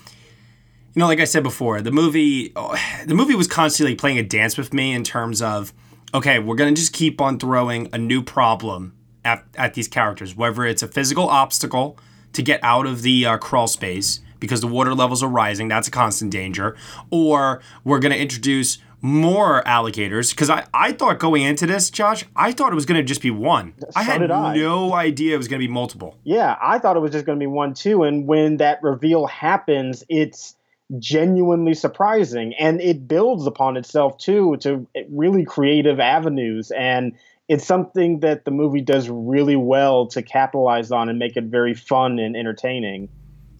know, 1.00 1.06
like 1.06 1.20
I 1.20 1.24
said 1.24 1.42
before, 1.42 1.80
the 1.80 1.92
movie, 1.92 2.52
oh, 2.56 2.76
the 3.06 3.14
movie 3.14 3.34
was 3.34 3.48
constantly 3.48 3.94
playing 3.94 4.18
a 4.18 4.22
dance 4.22 4.56
with 4.56 4.72
me 4.72 4.92
in 4.92 5.04
terms 5.04 5.42
of, 5.42 5.72
okay, 6.14 6.38
we're 6.38 6.56
gonna 6.56 6.72
just 6.72 6.92
keep 6.92 7.20
on 7.20 7.38
throwing 7.38 7.88
a 7.92 7.98
new 7.98 8.22
problem 8.22 8.94
at, 9.24 9.44
at 9.56 9.74
these 9.74 9.88
characters, 9.88 10.36
whether 10.36 10.64
it's 10.64 10.82
a 10.82 10.88
physical 10.88 11.28
obstacle 11.28 11.98
to 12.32 12.42
get 12.42 12.60
out 12.62 12.86
of 12.86 13.02
the 13.02 13.26
uh, 13.26 13.38
crawl 13.38 13.66
space 13.66 14.20
because 14.40 14.60
the 14.60 14.66
water 14.66 14.94
levels 14.94 15.22
are 15.22 15.28
rising. 15.28 15.68
That's 15.68 15.88
a 15.88 15.90
constant 15.90 16.32
danger. 16.32 16.76
Or 17.10 17.62
we're 17.84 18.00
going 18.00 18.12
to 18.12 18.18
introduce 18.18 18.78
more 19.00 19.66
alligators 19.66 20.30
because 20.30 20.48
I, 20.48 20.64
I 20.72 20.92
thought 20.92 21.18
going 21.18 21.42
into 21.42 21.66
this, 21.66 21.90
Josh, 21.90 22.24
I 22.36 22.52
thought 22.52 22.72
it 22.72 22.74
was 22.74 22.86
going 22.86 22.98
to 22.98 23.04
just 23.04 23.20
be 23.20 23.30
one. 23.30 23.74
So 23.78 23.88
I 23.96 24.02
had 24.04 24.30
I. 24.30 24.54
no 24.56 24.94
idea 24.94 25.34
it 25.34 25.38
was 25.38 25.48
going 25.48 25.60
to 25.60 25.66
be 25.66 25.72
multiple. 25.72 26.16
Yeah, 26.24 26.56
I 26.62 26.78
thought 26.78 26.96
it 26.96 27.00
was 27.00 27.10
just 27.10 27.26
going 27.26 27.38
to 27.38 27.42
be 27.42 27.48
one 27.48 27.74
too. 27.74 28.04
And 28.04 28.26
when 28.26 28.58
that 28.58 28.82
reveal 28.82 29.26
happens, 29.26 30.04
it's 30.08 30.56
genuinely 30.98 31.74
surprising 31.74 32.54
and 32.58 32.80
it 32.80 33.08
builds 33.08 33.46
upon 33.46 33.76
itself 33.76 34.18
too 34.18 34.56
to 34.58 34.86
really 35.10 35.44
creative 35.44 35.98
avenues 35.98 36.70
and 36.70 37.12
it's 37.48 37.66
something 37.66 38.20
that 38.20 38.44
the 38.44 38.50
movie 38.50 38.80
does 38.80 39.08
really 39.08 39.56
well 39.56 40.06
to 40.08 40.22
capitalize 40.22 40.90
on 40.90 41.08
and 41.08 41.18
make 41.18 41.36
it 41.36 41.44
very 41.44 41.74
fun 41.74 42.18
and 42.18 42.36
entertaining. 42.36 43.08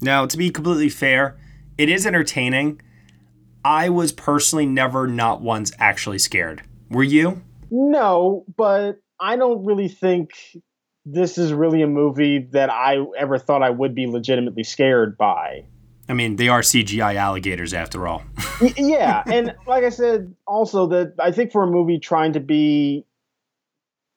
Now, 0.01 0.27
to 0.27 0.37
be 0.37 0.51
completely 0.51 0.89
fair, 0.89 1.39
it 1.79 1.89
is 1.89 2.07
entertaining. 2.07 2.81
I 3.65 3.89
was 3.89 4.13
personally 4.13 4.67
never 4.67 5.07
not 5.07 5.41
once 5.41 5.73
actually 5.79 6.19
scared. 6.19 6.63
Were 6.91 7.03
you? 7.03 7.43
No, 7.71 8.45
but 8.57 9.01
I 9.21 9.37
don't 9.37 9.65
really 9.65 9.89
think 9.89 10.31
this 11.05 11.39
is 11.39 11.53
really 11.53 11.83
a 11.83 11.87
movie 11.87 12.49
that 12.53 12.71
I 12.71 12.99
ever 13.19 13.39
thought 13.39 13.63
I 13.63 13.71
would 13.71 13.95
be 13.95 14.07
legitimately 14.07 14.65
scared 14.65 15.17
by. 15.17 15.65
I 16.09 16.15
mean, 16.15 16.37
they 16.37 16.49
are 16.49 16.61
CGI 16.61 17.15
alligators 17.15 17.73
after 17.75 18.07
all. 18.07 18.23
Yeah, 18.77 19.25
and 19.27 19.57
like 19.67 19.83
I 19.83 19.89
said, 19.89 20.37
also 20.47 20.87
that 20.87 21.15
I 21.19 21.33
think 21.33 21.51
for 21.51 21.65
a 21.65 21.67
movie 21.67 21.99
trying 21.99 22.33
to 22.35 22.41
be 22.41 23.05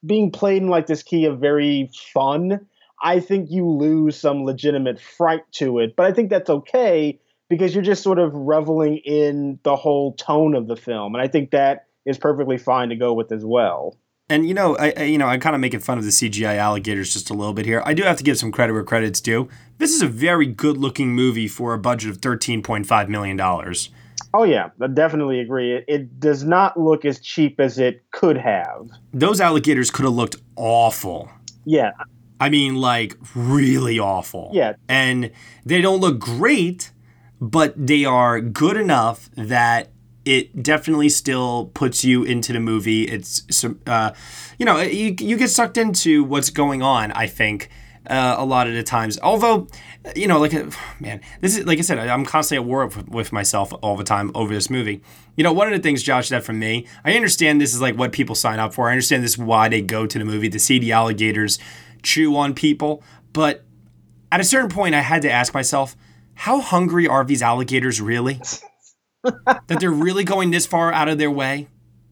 being 0.05 0.31
played 0.31 0.61
in 0.61 0.69
like 0.69 0.87
this 0.87 1.03
key 1.03 1.25
of 1.25 1.39
very 1.39 1.89
fun, 2.13 2.65
I 3.01 3.19
think 3.19 3.49
you 3.51 3.69
lose 3.69 4.17
some 4.17 4.43
legitimate 4.43 4.99
fright 4.99 5.43
to 5.53 5.79
it. 5.79 5.95
But 5.95 6.05
I 6.05 6.13
think 6.13 6.29
that's 6.29 6.49
okay 6.49 7.19
because 7.49 7.73
you're 7.75 7.83
just 7.83 8.03
sort 8.03 8.19
of 8.19 8.33
reveling 8.33 8.97
in 8.97 9.59
the 9.63 9.75
whole 9.75 10.13
tone 10.13 10.55
of 10.55 10.67
the 10.67 10.75
film, 10.75 11.15
and 11.15 11.21
I 11.21 11.27
think 11.27 11.51
that 11.51 11.87
is 12.05 12.17
perfectly 12.17 12.57
fine 12.57 12.89
to 12.89 12.95
go 12.95 13.13
with 13.13 13.31
as 13.31 13.43
well. 13.45 13.97
And 14.27 14.47
you 14.47 14.55
know, 14.55 14.75
I, 14.77 14.93
I 14.97 15.03
you 15.03 15.17
know, 15.17 15.27
I'm 15.27 15.39
kind 15.39 15.55
of 15.55 15.61
making 15.61 15.81
fun 15.81 15.97
of 15.97 16.03
the 16.03 16.09
CGI 16.09 16.57
alligators 16.57 17.13
just 17.13 17.29
a 17.29 17.33
little 17.33 17.53
bit 17.53 17.65
here. 17.65 17.83
I 17.85 17.93
do 17.93 18.03
have 18.03 18.17
to 18.17 18.23
give 18.23 18.37
some 18.37 18.51
credit 18.51 18.73
where 18.73 18.83
credit's 18.83 19.21
due. 19.21 19.49
This 19.77 19.93
is 19.93 20.01
a 20.01 20.07
very 20.07 20.47
good-looking 20.47 21.13
movie 21.13 21.47
for 21.47 21.73
a 21.73 21.79
budget 21.79 22.09
of 22.09 22.21
13.5 22.21 23.07
million 23.07 23.37
dollars. 23.37 23.89
Oh 24.33 24.43
yeah, 24.43 24.69
I 24.81 24.87
definitely 24.87 25.39
agree. 25.39 25.75
It, 25.75 25.85
it 25.87 26.19
does 26.19 26.43
not 26.43 26.79
look 26.79 27.05
as 27.05 27.19
cheap 27.19 27.59
as 27.59 27.79
it 27.79 28.03
could 28.11 28.37
have. 28.37 28.89
Those 29.13 29.39
alligators 29.39 29.91
could 29.91 30.05
have 30.05 30.13
looked 30.13 30.37
awful. 30.55 31.29
Yeah, 31.65 31.91
I 32.39 32.49
mean, 32.49 32.75
like 32.75 33.15
really 33.33 33.99
awful. 33.99 34.51
Yeah. 34.53 34.73
And 34.87 35.31
they 35.65 35.81
don't 35.81 35.99
look 35.99 36.19
great, 36.19 36.91
but 37.39 37.73
they 37.75 38.05
are 38.05 38.41
good 38.41 38.77
enough 38.77 39.29
that 39.35 39.91
it 40.25 40.63
definitely 40.63 41.09
still 41.09 41.71
puts 41.73 42.03
you 42.03 42.23
into 42.23 42.51
the 42.51 42.59
movie. 42.59 43.03
It's 43.03 43.63
uh, 43.87 44.11
you 44.57 44.65
know, 44.65 44.81
you, 44.81 45.15
you 45.19 45.37
get 45.37 45.49
sucked 45.49 45.77
into 45.77 46.23
what's 46.23 46.49
going 46.49 46.81
on. 46.81 47.11
I 47.13 47.27
think 47.27 47.69
uh, 48.07 48.35
a 48.37 48.45
lot 48.45 48.67
of 48.67 48.73
the 48.73 48.83
times. 48.83 49.19
Although, 49.21 49.67
you 50.15 50.27
know, 50.27 50.39
like 50.39 50.53
man, 50.99 51.21
this 51.41 51.57
is 51.57 51.65
like 51.65 51.79
I 51.79 51.81
said, 51.81 51.99
I'm 51.99 52.25
constantly 52.25 52.63
at 52.63 52.67
war 52.67 52.85
with, 52.85 53.09
with 53.09 53.31
myself 53.31 53.73
all 53.81 53.97
the 53.97 54.03
time 54.03 54.31
over 54.35 54.53
this 54.53 54.69
movie. 54.69 55.01
You 55.35 55.43
know, 55.43 55.53
one 55.53 55.67
of 55.67 55.73
the 55.73 55.83
things, 55.83 56.03
Josh, 56.03 56.29
that 56.29 56.43
for 56.43 56.53
me, 56.53 56.87
I 57.03 57.13
understand 57.15 57.59
this 57.59 57.73
is 57.73 57.81
like 57.81 57.97
what 57.97 58.11
people 58.11 58.35
sign 58.35 58.59
up 58.59 58.73
for. 58.73 58.87
I 58.87 58.91
understand 58.91 59.23
this 59.23 59.31
is 59.31 59.37
why 59.37 59.69
they 59.69 59.81
go 59.81 60.05
to 60.05 60.19
the 60.19 60.25
movie 60.25 60.49
to 60.49 60.59
see 60.59 60.79
the 60.79 60.91
alligators 60.91 61.59
chew 62.03 62.35
on 62.35 62.53
people. 62.53 63.03
But 63.33 63.65
at 64.31 64.39
a 64.39 64.43
certain 64.43 64.69
point, 64.69 64.95
I 64.95 65.01
had 65.01 65.21
to 65.23 65.31
ask 65.31 65.53
myself, 65.53 65.95
how 66.35 66.61
hungry 66.61 67.07
are 67.07 67.23
these 67.23 67.41
alligators 67.41 68.01
really? 68.01 68.39
that 69.23 69.79
they're 69.79 69.91
really 69.91 70.23
going 70.23 70.51
this 70.51 70.65
far 70.65 70.93
out 70.93 71.07
of 71.07 71.17
their 71.17 71.31
way? 71.31 71.67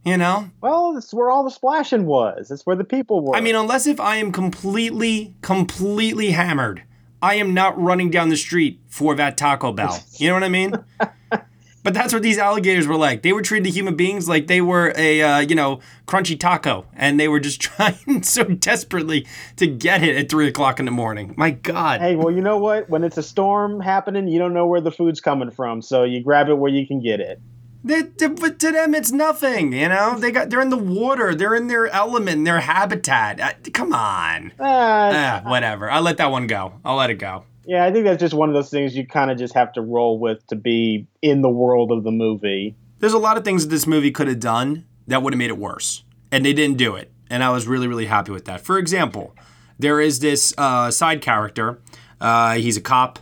You 0.05 0.17
know? 0.17 0.49
well, 0.59 0.97
it's 0.97 1.13
where 1.13 1.31
all 1.31 1.45
the 1.45 1.51
splashing 1.51 2.05
was. 2.05 2.51
It's 2.51 2.65
where 2.65 2.75
the 2.75 2.83
people 2.83 3.23
were. 3.23 3.37
I 3.37 3.41
mean, 3.41 3.55
unless 3.55 3.87
if 3.87 4.01
I 4.01 4.17
am 4.17 4.33
completely, 4.33 5.33
completely 5.41 6.31
hammered, 6.31 6.83
I 7.21 7.35
am 7.35 7.53
not 7.53 7.81
running 7.81 8.09
down 8.09 8.27
the 8.27 8.35
street 8.35 8.81
for 8.89 9.15
that 9.15 9.37
Taco 9.37 9.71
Bell. 9.71 10.03
You 10.17 10.27
know 10.27 10.33
what 10.33 10.43
I 10.43 10.49
mean? 10.49 10.75
but 11.83 11.93
that's 11.93 12.13
what 12.13 12.21
these 12.21 12.37
alligators 12.37 12.85
were 12.85 12.97
like. 12.97 13.21
They 13.21 13.31
were 13.31 13.41
treated 13.41 13.73
human 13.73 13.95
beings 13.95 14.27
like 14.27 14.47
they 14.47 14.59
were 14.59 14.93
a, 14.97 15.21
uh, 15.21 15.39
you 15.39 15.55
know, 15.55 15.79
crunchy 16.05 16.37
taco, 16.37 16.85
and 16.93 17.17
they 17.17 17.29
were 17.29 17.39
just 17.39 17.61
trying 17.61 18.23
so 18.23 18.43
desperately 18.43 19.25
to 19.55 19.67
get 19.67 20.03
it 20.03 20.17
at 20.17 20.29
three 20.29 20.47
o'clock 20.47 20.79
in 20.79 20.85
the 20.85 20.91
morning. 20.91 21.33
My 21.37 21.51
God. 21.51 22.01
Hey, 22.01 22.17
well, 22.17 22.29
you 22.31 22.41
know 22.41 22.57
what? 22.57 22.89
When 22.89 23.05
it's 23.05 23.17
a 23.17 23.23
storm 23.23 23.79
happening, 23.79 24.27
you 24.27 24.37
don't 24.37 24.53
know 24.53 24.67
where 24.67 24.81
the 24.81 24.91
food's 24.91 25.21
coming 25.21 25.49
from, 25.49 25.81
so 25.81 26.03
you 26.03 26.21
grab 26.21 26.49
it 26.49 26.55
where 26.55 26.71
you 26.71 26.85
can 26.85 27.01
get 27.01 27.21
it. 27.21 27.41
They, 27.83 28.03
they- 28.03 28.27
but 28.27 28.59
to 28.59 28.71
them, 28.71 28.93
it's 28.95 29.11
nothing. 29.11 29.73
You 29.73 29.89
know, 29.89 30.17
they 30.17 30.31
got 30.31 30.49
they're 30.49 30.61
in 30.61 30.69
the 30.69 30.77
water, 30.77 31.35
they're 31.35 31.55
in 31.55 31.67
their 31.67 31.87
element, 31.87 32.45
their 32.45 32.61
habitat. 32.61 33.39
Uh, 33.41 33.51
come 33.73 33.93
on. 33.93 34.53
Ah, 34.59 35.41
Ah, 35.45 35.49
whatever. 35.49 35.89
I'll 35.91 36.01
let 36.01 36.17
that 36.17 36.31
one 36.31 36.47
go. 36.47 36.73
I'll 36.85 36.95
let 36.95 37.09
it 37.09 37.15
go. 37.15 37.43
yeah, 37.65 37.85
I 37.85 37.91
think 37.91 38.05
that's 38.05 38.19
just 38.21 38.33
one 38.33 38.49
of 38.49 38.55
those 38.55 38.69
things 38.69 38.95
you 38.95 39.05
kind 39.05 39.31
of 39.31 39.37
just 39.37 39.53
have 39.53 39.73
to 39.73 39.81
roll 39.81 40.17
with 40.19 40.45
to 40.47 40.55
be 40.55 41.07
in 41.21 41.41
the 41.41 41.49
world 41.49 41.91
of 41.91 42.03
the 42.03 42.11
movie. 42.11 42.75
There's 42.99 43.13
a 43.13 43.17
lot 43.19 43.37
of 43.37 43.43
things 43.43 43.63
that 43.63 43.69
this 43.69 43.85
movie 43.85 44.11
could 44.11 44.27
have 44.29 44.39
done 44.39 44.85
that 45.07 45.21
would 45.21 45.33
have 45.33 45.37
made 45.37 45.49
it 45.49 45.57
worse, 45.57 46.03
and 46.31 46.45
they 46.45 46.53
didn't 46.53 46.77
do 46.77 46.95
it. 46.95 47.11
And 47.29 47.43
I 47.43 47.49
was 47.49 47.67
really, 47.67 47.87
really 47.87 48.05
happy 48.05 48.31
with 48.31 48.45
that. 48.45 48.61
For 48.61 48.77
example, 48.77 49.35
there 49.77 49.99
is 49.99 50.19
this 50.19 50.53
uh, 50.57 50.89
side 50.91 51.21
character. 51.21 51.81
Uh, 52.21 52.53
he's 52.53 52.77
a 52.77 52.81
cop, 52.81 53.19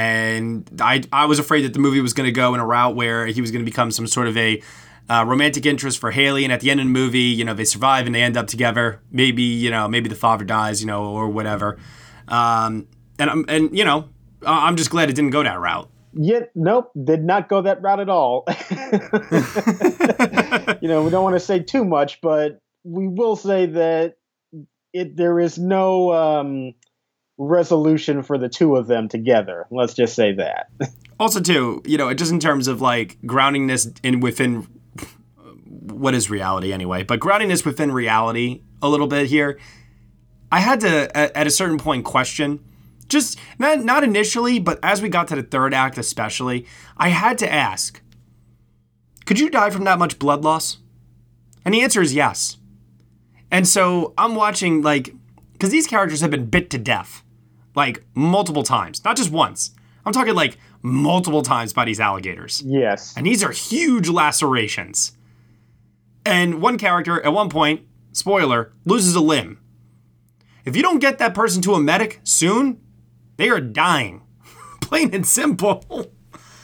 and 0.00 0.80
I, 0.80 1.02
I 1.12 1.26
was 1.26 1.38
afraid 1.38 1.66
that 1.66 1.74
the 1.74 1.78
movie 1.78 2.00
was 2.00 2.14
going 2.14 2.26
to 2.26 2.32
go 2.32 2.54
in 2.54 2.60
a 2.60 2.64
route 2.64 2.96
where 2.96 3.26
he 3.26 3.42
was 3.42 3.50
going 3.50 3.62
to 3.62 3.70
become 3.70 3.90
some 3.90 4.06
sort 4.06 4.28
of 4.28 4.36
a 4.38 4.62
uh, 5.10 5.26
romantic 5.26 5.66
interest 5.66 5.98
for 5.98 6.10
Haley. 6.10 6.42
And 6.42 6.50
at 6.50 6.60
the 6.60 6.70
end 6.70 6.80
of 6.80 6.86
the 6.86 6.92
movie, 6.92 7.20
you 7.20 7.44
know, 7.44 7.52
they 7.52 7.66
survive 7.66 8.06
and 8.06 8.14
they 8.14 8.22
end 8.22 8.38
up 8.38 8.46
together. 8.46 9.02
Maybe, 9.10 9.42
you 9.42 9.70
know, 9.70 9.88
maybe 9.88 10.08
the 10.08 10.14
father 10.14 10.46
dies, 10.46 10.80
you 10.80 10.86
know, 10.86 11.04
or 11.04 11.28
whatever. 11.28 11.76
Um, 12.28 12.88
and 13.18 13.28
I'm, 13.28 13.44
and 13.46 13.76
you 13.76 13.84
know, 13.84 14.08
I'm 14.46 14.76
just 14.76 14.88
glad 14.88 15.10
it 15.10 15.16
didn't 15.16 15.32
go 15.32 15.42
that 15.42 15.60
route. 15.60 15.90
Yet, 16.14 16.50
nope, 16.54 16.92
did 17.04 17.22
not 17.22 17.50
go 17.50 17.60
that 17.60 17.82
route 17.82 18.00
at 18.00 18.08
all. 18.08 18.44
you 20.80 20.88
know, 20.88 21.04
we 21.04 21.10
don't 21.10 21.24
want 21.24 21.36
to 21.36 21.40
say 21.40 21.58
too 21.58 21.84
much, 21.84 22.22
but 22.22 22.62
we 22.84 23.06
will 23.06 23.36
say 23.36 23.66
that 23.66 24.16
it 24.94 25.14
there 25.14 25.38
is 25.38 25.58
no 25.58 26.10
um, 26.12 26.72
resolution 27.40 28.22
for 28.22 28.38
the 28.38 28.48
two 28.48 28.76
of 28.76 28.86
them 28.86 29.08
together. 29.08 29.66
Let's 29.70 29.94
just 29.94 30.14
say 30.14 30.32
that. 30.34 30.68
also 31.20 31.38
too 31.38 31.82
you 31.84 31.98
know 31.98 32.12
just 32.14 32.32
in 32.32 32.40
terms 32.40 32.66
of 32.66 32.80
like 32.80 33.18
grounding 33.26 33.66
this 33.66 33.92
in 34.02 34.20
within 34.20 34.66
what 35.68 36.14
is 36.14 36.30
reality 36.30 36.72
anyway 36.72 37.04
but 37.04 37.20
grounding 37.20 37.50
this 37.50 37.64
within 37.64 37.92
reality 37.92 38.62
a 38.80 38.88
little 38.88 39.06
bit 39.06 39.26
here 39.26 39.58
i 40.50 40.58
had 40.58 40.80
to 40.80 41.14
at, 41.16 41.46
a 41.46 41.50
certain 41.50 41.78
point 41.78 42.04
question 42.04 42.64
just 43.06 43.38
not 43.58 43.84
not 43.84 44.02
initially 44.02 44.58
but 44.58 44.80
as 44.82 45.02
we 45.02 45.08
got 45.08 45.28
to 45.28 45.36
the 45.36 45.42
third 45.42 45.74
act 45.74 45.98
especially 45.98 46.66
i 46.96 47.10
had 47.10 47.36
to 47.36 47.52
ask 47.52 48.00
could 49.26 49.38
you 49.38 49.50
die 49.50 49.68
from 49.68 49.84
that 49.84 49.98
much 49.98 50.18
blood 50.18 50.42
loss 50.42 50.78
and 51.66 51.74
the 51.74 51.82
answer 51.82 52.00
is 52.00 52.14
yes 52.14 52.56
and 53.50 53.68
so 53.68 54.14
i'm 54.16 54.34
watching 54.34 54.80
like 54.80 55.14
because 55.52 55.70
these 55.70 55.86
characters 55.86 56.22
have 56.22 56.30
been 56.30 56.46
bit 56.46 56.70
to 56.70 56.78
death 56.78 57.22
like 57.74 58.04
multiple 58.14 58.62
times 58.62 59.04
not 59.04 59.16
just 59.16 59.30
once 59.30 59.70
i'm 60.04 60.12
talking 60.12 60.34
like 60.34 60.56
multiple 60.82 61.42
times 61.42 61.72
by 61.72 61.84
these 61.84 62.00
alligators 62.00 62.62
Yes. 62.66 63.14
and 63.16 63.26
these 63.26 63.44
are 63.44 63.50
huge 63.52 64.08
lacerations. 64.08 65.12
And 66.24 66.60
one 66.62 66.76
character, 66.78 67.20
at 67.24 67.32
one 67.32 67.48
point, 67.48 67.82
spoiler, 68.12 68.72
loses 68.84 69.14
a 69.14 69.20
limb. 69.20 69.58
If 70.64 70.76
you 70.76 70.82
don't 70.82 70.98
get 70.98 71.18
that 71.18 71.34
person 71.34 71.62
to 71.62 71.74
a 71.74 71.80
medic 71.80 72.20
soon, 72.24 72.80
they 73.36 73.48
are 73.48 73.60
dying. 73.60 74.22
Plain 74.82 75.14
and 75.14 75.26
simple. 75.26 75.84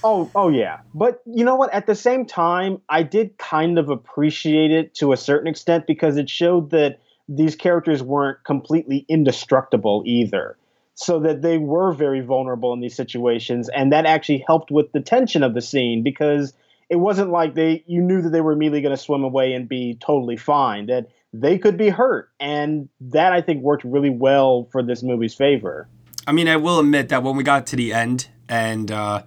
Oh, 0.04 0.30
oh 0.34 0.48
yeah. 0.48 0.80
But 0.94 1.22
you 1.26 1.44
know 1.44 1.56
what? 1.56 1.72
At 1.72 1.86
the 1.86 1.94
same 1.94 2.26
time, 2.26 2.80
I 2.88 3.02
did 3.02 3.38
kind 3.38 3.78
of 3.78 3.88
appreciate 3.88 4.70
it 4.70 4.94
to 4.96 5.12
a 5.12 5.16
certain 5.16 5.48
extent 5.48 5.86
because 5.86 6.16
it 6.16 6.28
showed 6.30 6.70
that 6.70 7.00
these 7.28 7.56
characters 7.56 8.02
weren't 8.02 8.44
completely 8.44 9.04
indestructible 9.08 10.02
either. 10.06 10.56
So 10.98 11.20
that 11.20 11.42
they 11.42 11.58
were 11.58 11.92
very 11.92 12.20
vulnerable 12.20 12.72
in 12.72 12.80
these 12.80 12.96
situations, 12.96 13.68
and 13.68 13.92
that 13.92 14.06
actually 14.06 14.42
helped 14.46 14.70
with 14.70 14.90
the 14.92 15.00
tension 15.00 15.42
of 15.42 15.52
the 15.54 15.60
scene 15.60 16.02
because 16.02 16.54
it 16.88 16.96
wasn't 16.96 17.30
like 17.30 17.54
they 17.54 17.84
you 17.86 18.00
knew 18.00 18.22
that 18.22 18.30
they 18.30 18.40
were 18.40 18.52
immediately 18.52 18.80
going 18.80 18.96
to 18.96 19.02
swim 19.02 19.22
away 19.22 19.52
and 19.52 19.68
be 19.68 19.98
totally 20.00 20.36
fine. 20.36 20.86
That 20.86 21.10
they 21.34 21.58
could 21.58 21.76
be 21.76 21.90
hurt, 21.90 22.30
and 22.40 22.88
that 23.00 23.32
I 23.34 23.42
think 23.42 23.62
worked 23.62 23.84
really 23.84 24.10
well 24.10 24.68
for 24.72 24.82
this 24.82 25.02
movie's 25.02 25.34
favor. 25.34 25.86
I 26.26 26.32
mean, 26.32 26.48
I 26.48 26.56
will 26.56 26.80
admit 26.80 27.10
that 27.10 27.22
when 27.22 27.36
we 27.36 27.44
got 27.44 27.66
to 27.68 27.76
the 27.76 27.92
end 27.92 28.28
and, 28.48 28.90
uh, 28.90 29.22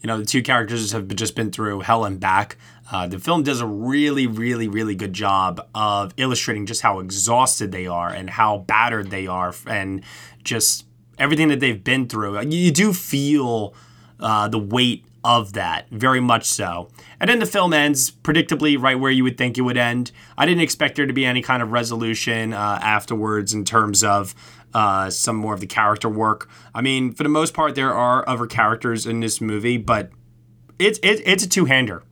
you 0.00 0.08
know, 0.08 0.18
the 0.18 0.24
two 0.24 0.42
characters 0.42 0.92
have 0.92 1.06
just 1.08 1.36
been 1.36 1.52
through 1.52 1.80
hell 1.80 2.04
and 2.04 2.18
back, 2.18 2.56
uh, 2.90 3.06
the 3.06 3.18
film 3.18 3.42
does 3.42 3.60
a 3.60 3.66
really, 3.66 4.26
really, 4.26 4.66
really 4.66 4.94
good 4.94 5.12
job 5.12 5.68
of 5.74 6.12
illustrating 6.16 6.66
just 6.66 6.82
how 6.82 6.98
exhausted 6.98 7.70
they 7.70 7.86
are 7.86 8.08
and 8.08 8.30
how 8.30 8.58
battered 8.58 9.10
they 9.10 9.26
are 9.26 9.54
and 9.66 10.02
just 10.42 10.85
everything 11.18 11.48
that 11.48 11.60
they've 11.60 11.82
been 11.82 12.08
through. 12.08 12.40
You, 12.40 12.58
you 12.58 12.70
do 12.70 12.92
feel 12.92 13.74
uh, 14.20 14.48
the 14.48 14.58
weight 14.58 15.04
of 15.24 15.54
that, 15.54 15.90
very 15.90 16.20
much 16.20 16.44
so. 16.44 16.88
And 17.18 17.28
then 17.28 17.40
the 17.40 17.46
film 17.46 17.72
ends 17.72 18.12
predictably 18.12 18.80
right 18.80 18.98
where 18.98 19.10
you 19.10 19.24
would 19.24 19.36
think 19.36 19.58
it 19.58 19.62
would 19.62 19.76
end. 19.76 20.12
I 20.38 20.46
didn't 20.46 20.62
expect 20.62 20.94
there 20.94 21.06
to 21.06 21.12
be 21.12 21.26
any 21.26 21.42
kind 21.42 21.64
of 21.64 21.72
resolution 21.72 22.52
uh, 22.52 22.78
afterwards 22.80 23.52
in 23.52 23.64
terms 23.64 24.04
of 24.04 24.36
uh, 24.72 25.10
some 25.10 25.34
more 25.34 25.52
of 25.52 25.60
the 25.60 25.66
character 25.66 26.08
work. 26.08 26.48
I 26.74 26.80
mean, 26.80 27.12
for 27.12 27.24
the 27.24 27.28
most 27.28 27.54
part, 27.54 27.74
there 27.74 27.92
are 27.92 28.28
other 28.28 28.46
characters 28.46 29.04
in 29.04 29.18
this 29.18 29.40
movie, 29.40 29.78
but 29.78 30.10
it's 30.78 31.00
it, 31.02 31.22
it's 31.26 31.42
a 31.42 31.48
two 31.48 31.64
hander 31.64 32.04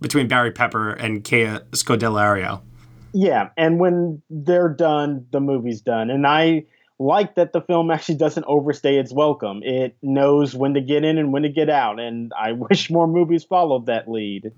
between 0.00 0.28
Barry 0.28 0.52
Pepper 0.52 0.90
and 0.90 1.24
Kaya 1.24 1.62
Scodelario. 1.72 2.62
Yeah, 3.12 3.48
and 3.56 3.80
when 3.80 4.22
they're 4.30 4.68
done, 4.68 5.26
the 5.32 5.40
movie's 5.40 5.80
done. 5.80 6.10
And 6.10 6.24
I 6.26 6.66
like 7.00 7.34
that 7.34 7.52
the 7.52 7.62
film 7.62 7.90
actually 7.90 8.16
doesn't 8.16 8.44
overstay 8.46 8.98
its 8.98 9.12
welcome. 9.12 9.62
It 9.64 9.96
knows 10.02 10.54
when 10.54 10.74
to 10.74 10.80
get 10.80 11.02
in 11.02 11.18
and 11.18 11.32
when 11.32 11.42
to 11.42 11.48
get 11.48 11.68
out, 11.68 11.98
and 11.98 12.32
I 12.38 12.52
wish 12.70 12.90
more 12.90 13.08
movies 13.08 13.42
followed 13.42 13.86
that 13.86 14.08
lead. 14.08 14.52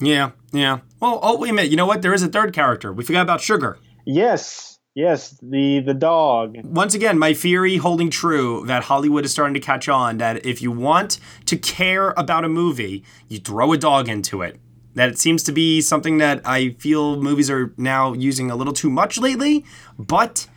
Yeah, 0.00 0.32
yeah. 0.52 0.80
Well, 1.00 1.18
oh 1.22 1.38
wait 1.38 1.50
a 1.50 1.54
minute. 1.54 1.70
You 1.70 1.76
know 1.76 1.86
what? 1.86 2.02
There 2.02 2.12
is 2.12 2.22
a 2.22 2.28
third 2.28 2.52
character. 2.52 2.92
We 2.92 3.04
forgot 3.04 3.22
about 3.22 3.40
Sugar. 3.40 3.78
Yes, 4.04 4.78
Yes, 4.98 5.38
the 5.40 5.78
the 5.78 5.94
dog. 5.94 6.56
Once 6.64 6.92
again, 6.92 7.20
my 7.20 7.32
theory 7.32 7.76
holding 7.76 8.10
true 8.10 8.64
that 8.66 8.82
Hollywood 8.82 9.24
is 9.24 9.30
starting 9.30 9.54
to 9.54 9.60
catch 9.60 9.88
on 9.88 10.18
that 10.18 10.44
if 10.44 10.60
you 10.60 10.72
want 10.72 11.20
to 11.46 11.56
care 11.56 12.10
about 12.16 12.44
a 12.44 12.48
movie, 12.48 13.04
you 13.28 13.38
throw 13.38 13.72
a 13.72 13.78
dog 13.78 14.08
into 14.08 14.42
it. 14.42 14.58
That 14.94 15.08
it 15.08 15.16
seems 15.16 15.44
to 15.44 15.52
be 15.52 15.80
something 15.82 16.18
that 16.18 16.40
I 16.44 16.70
feel 16.80 17.22
movies 17.22 17.48
are 17.48 17.72
now 17.76 18.12
using 18.12 18.50
a 18.50 18.56
little 18.56 18.72
too 18.72 18.90
much 18.90 19.18
lately, 19.18 19.64
but 19.96 20.48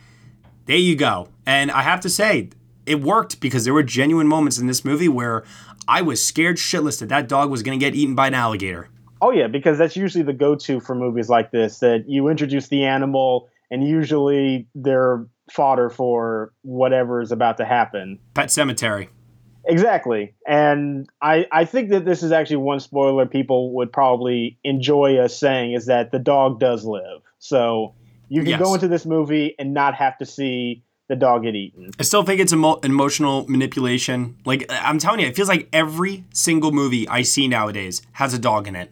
there 0.72 0.78
you 0.78 0.96
go. 0.96 1.28
And 1.44 1.70
I 1.70 1.82
have 1.82 2.00
to 2.00 2.08
say, 2.08 2.48
it 2.86 3.02
worked 3.02 3.40
because 3.40 3.64
there 3.64 3.74
were 3.74 3.82
genuine 3.82 4.26
moments 4.26 4.56
in 4.56 4.68
this 4.68 4.86
movie 4.86 5.06
where 5.06 5.44
I 5.86 6.00
was 6.00 6.24
scared 6.24 6.56
shitless 6.56 6.98
that 7.00 7.10
that 7.10 7.28
dog 7.28 7.50
was 7.50 7.62
going 7.62 7.78
to 7.78 7.84
get 7.84 7.94
eaten 7.94 8.14
by 8.14 8.28
an 8.28 8.34
alligator. 8.34 8.88
Oh 9.20 9.32
yeah, 9.32 9.48
because 9.48 9.76
that's 9.76 9.96
usually 9.96 10.24
the 10.24 10.32
go-to 10.32 10.80
for 10.80 10.94
movies 10.94 11.28
like 11.28 11.50
this. 11.50 11.80
That 11.80 12.04
you 12.08 12.28
introduce 12.28 12.68
the 12.68 12.84
animal, 12.84 13.50
and 13.70 13.86
usually 13.86 14.66
they're 14.74 15.26
fodder 15.50 15.90
for 15.90 16.54
whatever 16.62 17.20
is 17.20 17.32
about 17.32 17.58
to 17.58 17.66
happen. 17.66 18.18
Pet 18.32 18.48
Sematary. 18.48 19.08
Exactly, 19.66 20.34
and 20.48 21.06
I 21.20 21.46
I 21.52 21.66
think 21.66 21.90
that 21.90 22.06
this 22.06 22.22
is 22.22 22.32
actually 22.32 22.56
one 22.56 22.80
spoiler 22.80 23.26
people 23.26 23.74
would 23.74 23.92
probably 23.92 24.58
enjoy 24.64 25.18
us 25.18 25.38
saying 25.38 25.74
is 25.74 25.84
that 25.84 26.12
the 26.12 26.18
dog 26.18 26.58
does 26.58 26.86
live. 26.86 27.20
So 27.40 27.94
you 28.32 28.40
can 28.40 28.50
Yes. 28.50 28.62
go 28.62 28.72
into 28.72 28.88
this 28.88 29.04
movie 29.04 29.54
and 29.58 29.74
not 29.74 29.94
have 29.94 30.16
to 30.16 30.24
see 30.24 30.82
the 31.10 31.16
dog 31.16 31.42
get 31.42 31.54
eaten. 31.54 31.90
I 32.00 32.02
still 32.02 32.22
think 32.22 32.40
it's 32.40 32.54
emo- 32.54 32.80
emotional 32.80 33.44
manipulation. 33.46 34.38
Like 34.46 34.64
I'm 34.70 34.98
telling 34.98 35.20
you, 35.20 35.26
it 35.26 35.36
feels 35.36 35.50
like 35.50 35.68
every 35.70 36.24
single 36.32 36.72
movie 36.72 37.06
I 37.08 37.22
see 37.22 37.46
nowadays 37.46 38.00
has 38.12 38.32
a 38.32 38.38
dog 38.38 38.66
in 38.66 38.74
it, 38.74 38.90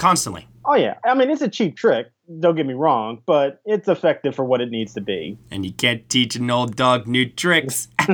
constantly. 0.00 0.48
Oh 0.64 0.74
yeah, 0.74 0.94
I 1.04 1.14
mean 1.14 1.30
it's 1.30 1.42
a 1.42 1.48
cheap 1.48 1.76
trick. 1.76 2.08
Don't 2.40 2.56
get 2.56 2.66
me 2.66 2.74
wrong, 2.74 3.22
but 3.24 3.60
it's 3.64 3.86
effective 3.86 4.34
for 4.34 4.44
what 4.44 4.60
it 4.60 4.70
needs 4.70 4.94
to 4.94 5.00
be. 5.00 5.38
And 5.52 5.64
you 5.64 5.72
can't 5.72 6.08
teach 6.08 6.34
an 6.34 6.50
old 6.50 6.74
dog 6.74 7.06
new 7.06 7.24
tricks. 7.24 7.86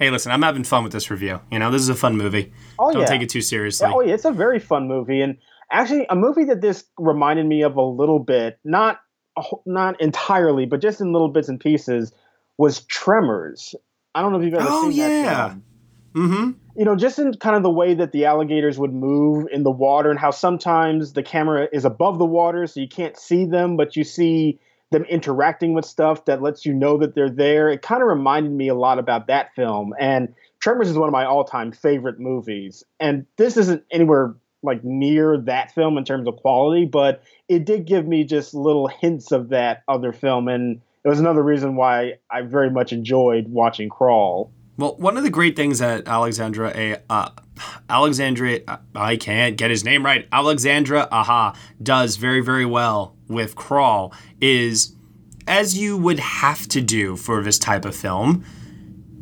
hey, 0.00 0.10
listen, 0.10 0.32
I'm 0.32 0.42
having 0.42 0.64
fun 0.64 0.82
with 0.82 0.92
this 0.92 1.08
review. 1.08 1.38
You 1.52 1.60
know, 1.60 1.70
this 1.70 1.82
is 1.82 1.88
a 1.88 1.94
fun 1.94 2.16
movie. 2.16 2.52
Oh 2.80 2.88
yeah. 2.88 2.92
Don't 2.94 3.02
yeah. 3.02 3.08
take 3.08 3.22
it 3.22 3.28
too 3.28 3.42
seriously. 3.42 3.88
Oh 3.92 4.00
yeah, 4.00 4.14
it's 4.14 4.24
a 4.24 4.32
very 4.32 4.58
fun 4.58 4.88
movie, 4.88 5.20
and 5.20 5.36
actually 5.70 6.06
a 6.08 6.16
movie 6.16 6.44
that 6.44 6.60
this 6.60 6.84
reminded 6.98 7.46
me 7.46 7.62
of 7.62 7.76
a 7.76 7.82
little 7.82 8.18
bit, 8.18 8.58
not 8.64 9.00
not 9.66 10.00
entirely, 10.00 10.66
but 10.66 10.80
just 10.80 11.00
in 11.00 11.12
little 11.12 11.28
bits 11.28 11.48
and 11.48 11.60
pieces, 11.60 12.12
was 12.56 12.80
Tremors. 12.80 13.74
I 14.14 14.22
don't 14.22 14.32
know 14.32 14.38
if 14.38 14.44
you've 14.44 14.54
ever 14.54 14.66
Oh, 14.68 14.90
seen 14.90 14.98
that 14.98 15.10
yeah. 15.10 15.48
film. 15.48 15.64
Mm-hmm. 16.14 16.50
You 16.76 16.84
know, 16.84 16.96
just 16.96 17.18
in 17.18 17.34
kind 17.34 17.54
of 17.54 17.62
the 17.62 17.70
way 17.70 17.94
that 17.94 18.12
the 18.12 18.24
alligators 18.24 18.78
would 18.78 18.92
move 18.92 19.46
in 19.52 19.62
the 19.62 19.70
water, 19.70 20.10
and 20.10 20.18
how 20.18 20.30
sometimes 20.30 21.12
the 21.12 21.22
camera 21.22 21.68
is 21.72 21.84
above 21.84 22.18
the 22.18 22.24
water, 22.24 22.66
so 22.66 22.80
you 22.80 22.88
can't 22.88 23.16
see 23.16 23.44
them, 23.44 23.76
but 23.76 23.94
you 23.94 24.04
see 24.04 24.58
them 24.90 25.04
interacting 25.04 25.74
with 25.74 25.84
stuff 25.84 26.24
that 26.24 26.40
lets 26.40 26.64
you 26.64 26.72
know 26.72 26.96
that 26.98 27.14
they're 27.14 27.30
there. 27.30 27.68
It 27.68 27.82
kind 27.82 28.00
of 28.02 28.08
reminded 28.08 28.52
me 28.52 28.68
a 28.68 28.74
lot 28.74 28.98
about 28.98 29.26
that 29.26 29.54
film. 29.54 29.92
And 30.00 30.34
Tremors 30.60 30.88
is 30.88 30.96
one 30.96 31.08
of 31.08 31.12
my 31.12 31.26
all-time 31.26 31.72
favorite 31.72 32.18
movies. 32.18 32.82
And 32.98 33.26
this 33.36 33.56
isn't 33.58 33.84
anywhere 33.92 34.34
like 34.62 34.82
near 34.84 35.38
that 35.38 35.72
film 35.74 35.98
in 35.98 36.04
terms 36.04 36.26
of 36.26 36.36
quality, 36.36 36.84
but 36.84 37.22
it 37.48 37.64
did 37.64 37.86
give 37.86 38.06
me 38.06 38.24
just 38.24 38.54
little 38.54 38.88
hints 38.88 39.32
of 39.32 39.50
that 39.50 39.82
other 39.88 40.12
film 40.12 40.48
and 40.48 40.80
it 41.04 41.08
was 41.08 41.20
another 41.20 41.42
reason 41.42 41.76
why 41.76 42.14
I 42.30 42.42
very 42.42 42.70
much 42.70 42.92
enjoyed 42.92 43.48
watching 43.48 43.88
Crawl. 43.88 44.52
Well, 44.76 44.94
one 44.96 45.16
of 45.16 45.22
the 45.22 45.30
great 45.30 45.56
things 45.56 45.78
that 45.78 46.06
Alexandra, 46.06 46.72
A, 46.74 47.02
uh, 47.08 47.30
Alexandra, 47.88 48.60
I 48.94 49.16
can't 49.16 49.56
get 49.56 49.70
his 49.70 49.84
name 49.84 50.04
right. 50.04 50.28
Alexandra 50.30 51.08
Aja 51.10 51.56
does 51.82 52.16
very, 52.16 52.40
very 52.40 52.66
well 52.66 53.16
with 53.26 53.56
Crawl 53.56 54.12
is, 54.40 54.94
as 55.46 55.78
you 55.78 55.96
would 55.96 56.20
have 56.20 56.68
to 56.68 56.80
do 56.80 57.16
for 57.16 57.42
this 57.42 57.58
type 57.58 57.84
of 57.84 57.96
film, 57.96 58.44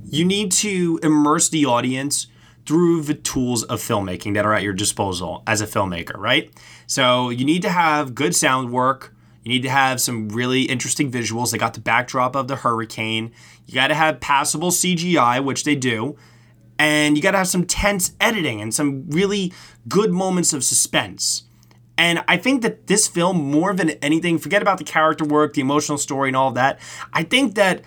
you 0.05 0.25
need 0.25 0.53
to 0.53 0.99
immerse 1.03 1.49
the 1.49 1.67
audience 1.67 2.27
through 2.67 3.03
the 3.03 3.15
tools 3.15 3.63
of 3.65 3.81
filmmaking 3.81 4.35
that 4.35 4.45
are 4.45 4.53
at 4.53 4.63
your 4.63 4.73
disposal 4.73 5.43
as 5.47 5.61
a 5.61 5.67
filmmaker, 5.67 6.17
right? 6.17 6.53
So 6.87 7.31
you 7.31 7.45
need 7.45 7.63
to 7.63 7.69
have 7.69 8.15
good 8.15 8.35
sound 8.35 8.73
work. 8.73 9.15
You 9.45 9.51
need 9.51 9.63
to 9.63 9.71
have 9.71 10.01
some 10.01 10.29
really 10.29 10.63
interesting 10.63 11.11
visuals. 11.11 11.53
They 11.53 11.59
got 11.59 11.75
the 11.75 11.81
backdrop 11.81 12.35
of 12.35 12.49
the 12.49 12.57
hurricane. 12.57 13.33
You 13.67 13.75
got 13.75 13.89
to 13.89 13.95
have 13.95 14.19
passable 14.19 14.71
CGI, 14.71 15.43
which 15.45 15.63
they 15.63 15.77
do. 15.77 16.17
And 16.79 17.17
you 17.17 17.23
got 17.23 17.31
to 17.31 17.39
have 17.39 17.49
some 17.49 17.65
tense 17.65 18.13
editing 18.21 18.61
and 18.61 18.75
some 18.75 19.09
really 19.09 19.53
good 19.89 20.13
moments 20.13 20.53
of 20.53 20.65
suspense. 20.65 21.45
And 21.97 22.23
I 22.29 22.37
think 22.37 22.63
that 22.63 22.89
this 22.89 23.09
film, 23.09 23.39
more 23.51 23.73
than 23.73 23.91
anything, 24.03 24.39
forget 24.39 24.61
about 24.61 24.79
the 24.79 24.85
character 24.85 25.25
work, 25.25 25.55
the 25.55 25.63
emotional 25.63 25.97
story, 25.97 26.29
and 26.29 26.37
all 26.37 26.51
that. 26.53 26.79
I 27.13 27.23
think 27.23 27.55
that 27.55 27.83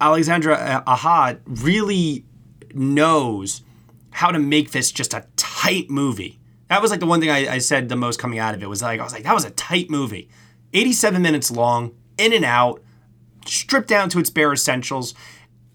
Alexandra 0.00 0.54
uh, 0.54 0.82
Aja 0.86 1.38
really 1.44 2.24
knows 2.74 3.62
how 4.18 4.32
to 4.32 4.38
make 4.40 4.72
this 4.72 4.90
just 4.90 5.14
a 5.14 5.24
tight 5.36 5.88
movie. 5.88 6.40
That 6.70 6.82
was 6.82 6.90
like 6.90 6.98
the 6.98 7.06
one 7.06 7.20
thing 7.20 7.30
I, 7.30 7.54
I 7.54 7.58
said 7.58 7.88
the 7.88 7.94
most 7.94 8.18
coming 8.18 8.40
out 8.40 8.52
of 8.52 8.60
it 8.64 8.68
was 8.68 8.82
like 8.82 8.98
I 8.98 9.04
was 9.04 9.12
like 9.12 9.22
that 9.22 9.32
was 9.32 9.44
a 9.44 9.50
tight 9.50 9.90
movie, 9.90 10.28
87 10.74 11.22
minutes 11.22 11.52
long, 11.52 11.94
in 12.18 12.32
and 12.32 12.44
out, 12.44 12.82
stripped 13.46 13.86
down 13.86 14.08
to 14.08 14.18
its 14.18 14.28
bare 14.28 14.52
essentials, 14.52 15.14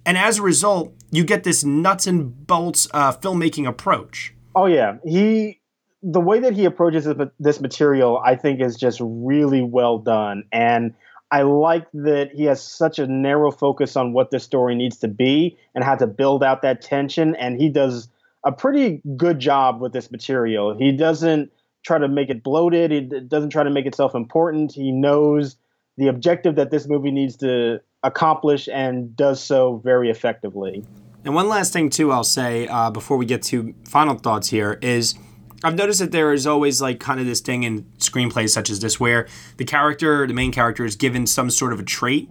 and 0.05 0.17
as 0.17 0.39
a 0.39 0.41
result, 0.41 0.93
you 1.09 1.23
get 1.23 1.45
this 1.45 1.63
nuts 1.63 2.05
and 2.05 2.45
bolts 2.45 2.85
uh, 2.93 3.13
filmmaking 3.13 3.65
approach. 3.65 4.35
Oh 4.53 4.65
yeah, 4.65 4.97
he 5.05 5.61
the 6.01 6.19
way 6.19 6.41
that 6.41 6.51
he 6.51 6.65
approaches 6.65 7.07
this- 7.39 7.61
material, 7.61 8.21
I 8.25 8.35
think, 8.35 8.59
is 8.59 8.75
just 8.75 8.99
really 9.01 9.61
well 9.61 9.99
done, 9.99 10.43
and 10.51 10.93
I 11.31 11.43
like 11.43 11.87
that 11.93 12.31
he 12.33 12.43
has 12.43 12.61
such 12.61 12.99
a 12.99 13.07
narrow 13.07 13.51
focus 13.51 13.95
on 13.95 14.11
what 14.11 14.31
the 14.31 14.39
story 14.41 14.75
needs 14.75 14.97
to 14.97 15.07
be 15.07 15.57
and 15.73 15.81
how 15.81 15.95
to 15.95 16.07
build 16.07 16.43
out 16.43 16.61
that 16.63 16.81
tension, 16.81 17.35
and 17.35 17.57
he 17.57 17.69
does 17.69 18.09
a 18.43 18.51
pretty 18.51 19.01
good 19.15 19.39
job 19.39 19.81
with 19.81 19.93
this 19.93 20.11
material. 20.11 20.77
He 20.77 20.91
doesn't 20.91 21.51
try 21.83 21.97
to 21.97 22.07
make 22.07 22.29
it 22.29 22.43
bloated. 22.43 22.91
He 22.91 23.01
doesn't 23.01 23.49
try 23.49 23.63
to 23.63 23.69
make 23.69 23.85
it 23.85 23.95
self-important. 23.95 24.71
He 24.71 24.91
knows 24.91 25.57
the 25.97 26.07
objective 26.07 26.55
that 26.55 26.71
this 26.71 26.87
movie 26.87 27.11
needs 27.11 27.35
to 27.37 27.79
accomplish 28.03 28.67
and 28.67 29.15
does 29.15 29.41
so 29.41 29.81
very 29.83 30.09
effectively. 30.09 30.85
And 31.25 31.35
one 31.35 31.47
last 31.47 31.71
thing 31.71 31.89
too, 31.89 32.11
I'll 32.11 32.23
say 32.23 32.67
uh, 32.67 32.89
before 32.89 33.17
we 33.17 33.25
get 33.25 33.43
to 33.43 33.73
final 33.85 34.15
thoughts 34.15 34.49
here 34.49 34.77
is 34.81 35.15
I've 35.63 35.75
noticed 35.75 35.99
that 35.99 36.11
there 36.11 36.33
is 36.33 36.45
always 36.45 36.81
like 36.81 36.99
kind 36.99 37.21
of 37.21 37.25
this 37.25 37.39
thing 37.39 37.63
in 37.63 37.83
screenplays 37.97 38.49
such 38.49 38.69
as 38.69 38.81
this 38.81 38.99
where 38.99 39.27
the 39.55 39.63
character, 39.63 40.27
the 40.27 40.33
main 40.33 40.51
character, 40.51 40.83
is 40.83 40.97
given 40.97 41.25
some 41.25 41.49
sort 41.49 41.71
of 41.71 41.79
a 41.79 41.83
trait, 41.83 42.29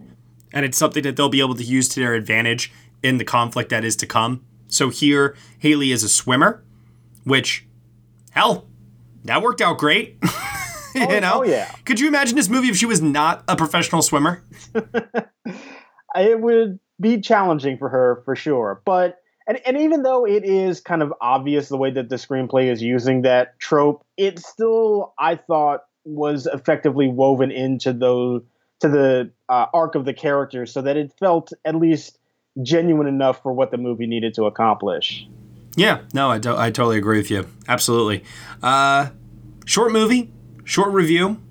and 0.51 0.63
it's 0.63 0.77
something 0.77 1.01
that 1.01 1.15
they'll 1.15 1.29
be 1.29 1.39
able 1.39 1.55
to 1.55 1.63
use 1.63 1.89
to 1.89 1.99
their 1.99 2.13
advantage 2.13 2.71
in 3.01 3.17
the 3.17 3.25
conflict 3.25 3.69
that 3.71 3.83
is 3.83 3.95
to 3.95 4.05
come. 4.05 4.45
So 4.73 4.89
here, 4.89 5.35
Haley 5.59 5.91
is 5.91 6.03
a 6.03 6.09
swimmer, 6.09 6.63
which, 7.25 7.67
hell, 8.31 8.67
that 9.23 9.43
worked 9.43 9.61
out 9.61 9.77
great. 9.77 10.17
you 10.95 11.21
know? 11.21 11.41
oh, 11.41 11.43
yeah. 11.43 11.71
Could 11.85 11.99
you 11.99 12.07
imagine 12.07 12.35
this 12.35 12.49
movie 12.49 12.69
if 12.69 12.75
she 12.75 12.87
was 12.87 12.99
not 12.99 13.43
a 13.47 13.55
professional 13.55 14.01
swimmer? 14.01 14.43
it 16.15 16.41
would 16.41 16.79
be 16.99 17.21
challenging 17.21 17.77
for 17.77 17.87
her 17.87 18.23
for 18.25 18.35
sure. 18.35 18.81
But 18.83 19.19
and, 19.45 19.59
and 19.63 19.77
even 19.77 20.01
though 20.01 20.25
it 20.25 20.43
is 20.43 20.81
kind 20.81 21.03
of 21.03 21.13
obvious 21.21 21.69
the 21.69 21.77
way 21.77 21.91
that 21.91 22.09
the 22.09 22.15
screenplay 22.15 22.71
is 22.71 22.81
using 22.81 23.21
that 23.21 23.59
trope, 23.59 24.03
it 24.17 24.39
still 24.39 25.13
I 25.19 25.35
thought 25.35 25.81
was 26.03 26.47
effectively 26.47 27.07
woven 27.09 27.51
into 27.51 27.93
the 27.93 28.43
to 28.79 28.89
the 28.89 29.31
uh, 29.49 29.67
arc 29.71 29.93
of 29.93 30.05
the 30.05 30.13
characters, 30.13 30.73
so 30.73 30.81
that 30.81 30.97
it 30.97 31.13
felt 31.19 31.53
at 31.63 31.75
least 31.75 32.17
genuine 32.61 33.07
enough 33.07 33.41
for 33.41 33.51
what 33.53 33.71
the 33.71 33.77
movie 33.77 34.05
needed 34.07 34.33
to 34.35 34.45
accomplish. 34.45 35.27
Yeah, 35.75 36.01
no, 36.13 36.29
I, 36.29 36.37
do- 36.37 36.55
I 36.55 36.69
totally 36.69 36.97
agree 36.97 37.17
with 37.17 37.31
you. 37.31 37.47
Absolutely. 37.67 38.23
Uh, 38.61 39.09
short 39.65 39.91
movie, 39.91 40.31
short 40.63 40.91
review. 40.91 41.41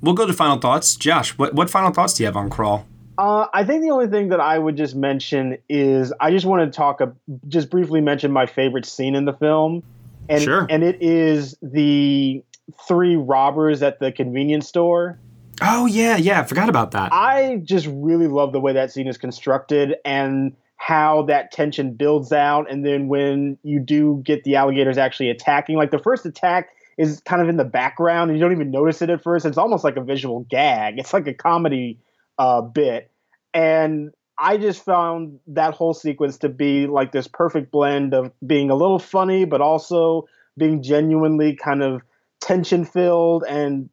We'll 0.00 0.14
go 0.14 0.26
to 0.26 0.32
final 0.32 0.58
thoughts. 0.58 0.96
Josh, 0.96 1.36
what, 1.36 1.54
what 1.54 1.68
final 1.68 1.92
thoughts 1.92 2.14
do 2.14 2.22
you 2.22 2.26
have 2.26 2.36
on 2.36 2.48
Crawl? 2.48 2.86
Uh, 3.18 3.46
I 3.52 3.64
think 3.64 3.82
the 3.82 3.90
only 3.90 4.06
thing 4.06 4.28
that 4.28 4.40
I 4.40 4.58
would 4.58 4.76
just 4.76 4.94
mention 4.94 5.58
is 5.68 6.12
I 6.20 6.30
just 6.30 6.46
want 6.46 6.72
to 6.72 6.74
talk, 6.76 7.00
a, 7.00 7.12
just 7.48 7.68
briefly 7.68 8.00
mention 8.00 8.30
my 8.30 8.46
favorite 8.46 8.86
scene 8.86 9.16
in 9.16 9.24
the 9.24 9.32
film, 9.32 9.82
and 10.28 10.40
Sure. 10.40 10.66
and 10.70 10.84
it 10.84 11.02
is 11.02 11.56
the 11.60 12.42
three 12.86 13.16
robbers 13.16 13.82
at 13.82 13.98
the 13.98 14.12
convenience 14.12 14.68
store. 14.68 15.18
Oh, 15.60 15.86
yeah, 15.86 16.16
yeah, 16.16 16.40
I 16.40 16.44
forgot 16.44 16.68
about 16.68 16.92
that. 16.92 17.12
I 17.12 17.60
just 17.64 17.86
really 17.90 18.28
love 18.28 18.52
the 18.52 18.60
way 18.60 18.72
that 18.74 18.92
scene 18.92 19.08
is 19.08 19.18
constructed 19.18 19.96
and 20.04 20.56
how 20.76 21.22
that 21.22 21.50
tension 21.50 21.94
builds 21.94 22.32
out, 22.32 22.70
and 22.70 22.86
then 22.86 23.08
when 23.08 23.58
you 23.64 23.80
do 23.80 24.22
get 24.24 24.44
the 24.44 24.56
alligators 24.56 24.96
actually 24.96 25.28
attacking, 25.28 25.76
like 25.76 25.90
the 25.90 25.98
first 25.98 26.24
attack 26.24 26.70
is 26.96 27.20
kind 27.26 27.42
of 27.42 27.48
in 27.48 27.56
the 27.56 27.64
background, 27.64 28.30
and 28.30 28.38
you 28.38 28.44
don't 28.44 28.52
even 28.52 28.70
notice 28.70 29.02
it 29.02 29.10
at 29.10 29.22
first. 29.22 29.44
It's 29.44 29.58
almost 29.58 29.82
like 29.82 29.96
a 29.96 30.02
visual 30.02 30.46
gag. 30.48 30.98
It's 30.98 31.12
like 31.12 31.26
a 31.26 31.34
comedy 31.34 31.98
uh, 32.38 32.62
bit, 32.62 33.10
and 33.52 34.12
I 34.38 34.56
just 34.56 34.84
found 34.84 35.40
that 35.48 35.74
whole 35.74 35.94
sequence 35.94 36.38
to 36.38 36.48
be 36.48 36.86
like 36.86 37.10
this 37.10 37.26
perfect 37.26 37.72
blend 37.72 38.14
of 38.14 38.30
being 38.46 38.70
a 38.70 38.76
little 38.76 39.00
funny, 39.00 39.44
but 39.44 39.60
also 39.60 40.28
being 40.56 40.82
genuinely 40.82 41.56
kind 41.56 41.82
of 41.82 42.02
tension 42.40 42.84
filled 42.84 43.44
and 43.48 43.90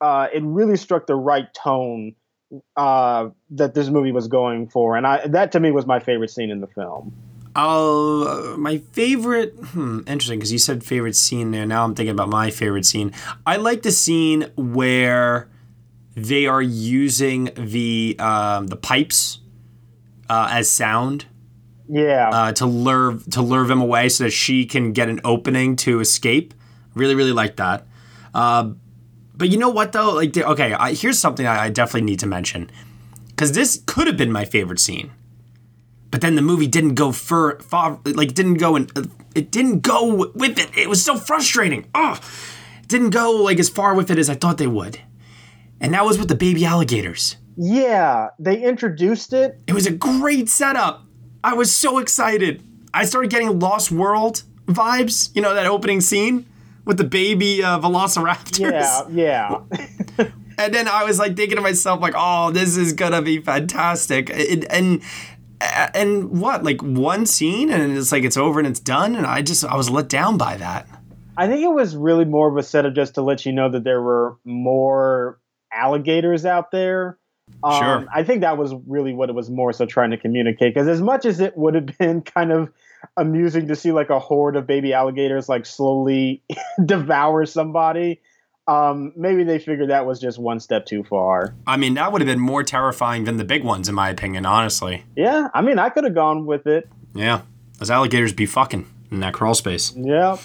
uh, 0.00 0.28
it 0.32 0.42
really 0.42 0.76
struck 0.76 1.06
the 1.06 1.14
right 1.14 1.52
tone 1.54 2.14
uh, 2.76 3.28
that 3.50 3.74
this 3.74 3.88
movie 3.88 4.12
was 4.12 4.28
going 4.28 4.68
for, 4.68 4.96
and 4.96 5.06
I 5.06 5.26
that 5.28 5.52
to 5.52 5.60
me 5.60 5.70
was 5.70 5.86
my 5.86 6.00
favorite 6.00 6.30
scene 6.30 6.50
in 6.50 6.60
the 6.60 6.66
film. 6.66 7.12
Uh, 7.54 8.54
my 8.56 8.78
favorite, 8.92 9.52
hmm, 9.56 10.00
interesting, 10.06 10.38
because 10.38 10.52
you 10.52 10.58
said 10.58 10.84
favorite 10.84 11.16
scene 11.16 11.50
there. 11.50 11.66
Now 11.66 11.84
I'm 11.84 11.94
thinking 11.94 12.12
about 12.12 12.28
my 12.28 12.50
favorite 12.50 12.86
scene. 12.86 13.12
I 13.44 13.56
like 13.56 13.82
the 13.82 13.90
scene 13.90 14.46
where 14.56 15.48
they 16.14 16.46
are 16.46 16.62
using 16.62 17.50
the 17.56 18.16
um, 18.18 18.68
the 18.68 18.76
pipes 18.76 19.40
uh, 20.28 20.48
as 20.50 20.70
sound 20.70 21.26
Yeah, 21.88 22.30
uh, 22.30 22.52
to 22.52 22.66
lure 22.66 23.18
to 23.30 23.42
lure 23.42 23.66
them 23.66 23.80
away 23.80 24.08
so 24.08 24.24
that 24.24 24.30
she 24.30 24.64
can 24.64 24.92
get 24.92 25.08
an 25.08 25.20
opening 25.24 25.76
to 25.76 26.00
escape. 26.00 26.54
Really, 26.94 27.14
really 27.14 27.32
like 27.32 27.56
that. 27.56 27.86
But 29.40 29.48
you 29.48 29.56
know 29.56 29.70
what 29.70 29.92
though? 29.92 30.12
Like, 30.12 30.36
okay, 30.36 30.74
I, 30.74 30.92
here's 30.92 31.18
something 31.18 31.46
I, 31.46 31.64
I 31.64 31.68
definitely 31.70 32.02
need 32.02 32.20
to 32.20 32.26
mention 32.26 32.70
because 33.28 33.52
this 33.52 33.82
could 33.86 34.06
have 34.06 34.18
been 34.18 34.30
my 34.30 34.44
favorite 34.44 34.78
scene, 34.78 35.12
but 36.10 36.20
then 36.20 36.34
the 36.34 36.42
movie 36.42 36.66
didn't 36.66 36.94
go 36.94 37.10
fur, 37.10 37.58
far, 37.60 37.98
like 38.04 38.34
didn't 38.34 38.58
go 38.58 38.76
and 38.76 38.92
uh, 38.98 39.04
it 39.34 39.50
didn't 39.50 39.80
go 39.80 40.28
with 40.34 40.58
it. 40.58 40.76
It 40.76 40.90
was 40.90 41.02
so 41.02 41.16
frustrating. 41.16 41.86
Oh, 41.94 42.20
didn't 42.86 43.10
go 43.10 43.32
like 43.32 43.58
as 43.58 43.70
far 43.70 43.94
with 43.94 44.10
it 44.10 44.18
as 44.18 44.28
I 44.28 44.34
thought 44.34 44.58
they 44.58 44.66
would, 44.66 45.00
and 45.80 45.94
that 45.94 46.04
was 46.04 46.18
with 46.18 46.28
the 46.28 46.34
baby 46.34 46.66
alligators. 46.66 47.36
yeah. 47.56 48.28
They 48.38 48.62
introduced 48.62 49.32
it. 49.32 49.58
It 49.66 49.72
was 49.72 49.86
a 49.86 49.90
great 49.92 50.50
setup. 50.50 51.06
I 51.42 51.54
was 51.54 51.74
so 51.74 51.96
excited. 51.96 52.62
I 52.92 53.06
started 53.06 53.30
getting 53.30 53.58
Lost 53.58 53.90
World 53.90 54.42
vibes. 54.66 55.34
You 55.34 55.40
know 55.40 55.54
that 55.54 55.64
opening 55.64 56.02
scene 56.02 56.44
with 56.84 56.96
the 56.96 57.04
baby 57.04 57.62
uh, 57.62 57.78
velociraptors. 57.80 59.10
Yeah, 59.12 59.60
yeah. 60.18 60.26
And 60.58 60.74
then 60.74 60.88
I 60.88 61.04
was 61.04 61.18
like 61.18 61.36
thinking 61.36 61.56
to 61.56 61.62
myself, 61.62 62.02
like, 62.02 62.12
"Oh, 62.14 62.50
this 62.50 62.76
is 62.76 62.92
gonna 62.92 63.22
be 63.22 63.40
fantastic." 63.40 64.28
It, 64.28 64.66
and 64.68 65.00
and 65.60 66.38
what, 66.38 66.64
like 66.64 66.82
one 66.82 67.24
scene, 67.24 67.70
and 67.70 67.96
it's 67.96 68.12
like 68.12 68.24
it's 68.24 68.36
over 68.36 68.58
and 68.58 68.68
it's 68.68 68.80
done. 68.80 69.16
And 69.16 69.26
I 69.26 69.40
just 69.40 69.64
I 69.64 69.74
was 69.74 69.88
let 69.88 70.10
down 70.10 70.36
by 70.36 70.58
that. 70.58 70.86
I 71.36 71.46
think 71.46 71.62
it 71.62 71.72
was 71.72 71.96
really 71.96 72.26
more 72.26 72.50
of 72.50 72.58
a 72.58 72.62
setup 72.62 72.92
just 72.94 73.14
to 73.14 73.22
let 73.22 73.46
you 73.46 73.52
know 73.52 73.70
that 73.70 73.84
there 73.84 74.02
were 74.02 74.36
more 74.44 75.38
alligators 75.72 76.44
out 76.44 76.70
there. 76.70 77.18
Um, 77.64 77.78
Sure. 77.80 78.06
I 78.12 78.22
think 78.22 78.42
that 78.42 78.58
was 78.58 78.74
really 78.86 79.14
what 79.14 79.30
it 79.30 79.34
was 79.34 79.48
more 79.48 79.72
so 79.72 79.86
trying 79.86 80.10
to 80.10 80.18
communicate. 80.18 80.74
Because 80.74 80.88
as 80.88 81.00
much 81.00 81.24
as 81.24 81.40
it 81.40 81.56
would 81.56 81.74
have 81.74 81.86
been 81.98 82.20
kind 82.20 82.52
of 82.52 82.70
amusing 83.16 83.68
to 83.68 83.76
see 83.76 83.92
like 83.92 84.10
a 84.10 84.18
horde 84.18 84.56
of 84.56 84.66
baby 84.66 84.92
alligators 84.92 85.48
like 85.48 85.66
slowly 85.66 86.42
devour 86.84 87.46
somebody, 87.46 88.20
um, 88.68 89.12
maybe 89.16 89.42
they 89.44 89.58
figured 89.58 89.90
that 89.90 90.06
was 90.06 90.20
just 90.20 90.38
one 90.38 90.60
step 90.60 90.86
too 90.86 91.02
far. 91.04 91.54
I 91.66 91.76
mean, 91.76 91.94
that 91.94 92.12
would 92.12 92.20
have 92.20 92.26
been 92.26 92.38
more 92.40 92.62
terrifying 92.62 93.24
than 93.24 93.36
the 93.36 93.44
big 93.44 93.64
ones, 93.64 93.88
in 93.88 93.94
my 93.94 94.10
opinion. 94.10 94.46
Honestly, 94.46 95.04
Yeah, 95.16 95.48
I 95.54 95.62
mean, 95.62 95.78
I 95.78 95.88
could 95.88 96.04
have 96.04 96.14
gone 96.14 96.46
with 96.46 96.66
it. 96.66 96.88
yeah, 97.14 97.42
those 97.78 97.90
alligators 97.90 98.32
be 98.32 98.46
fucking 98.46 98.86
in 99.10 99.20
that 99.20 99.34
crawl 99.34 99.54
space 99.54 99.92
Yeah. 99.96 100.36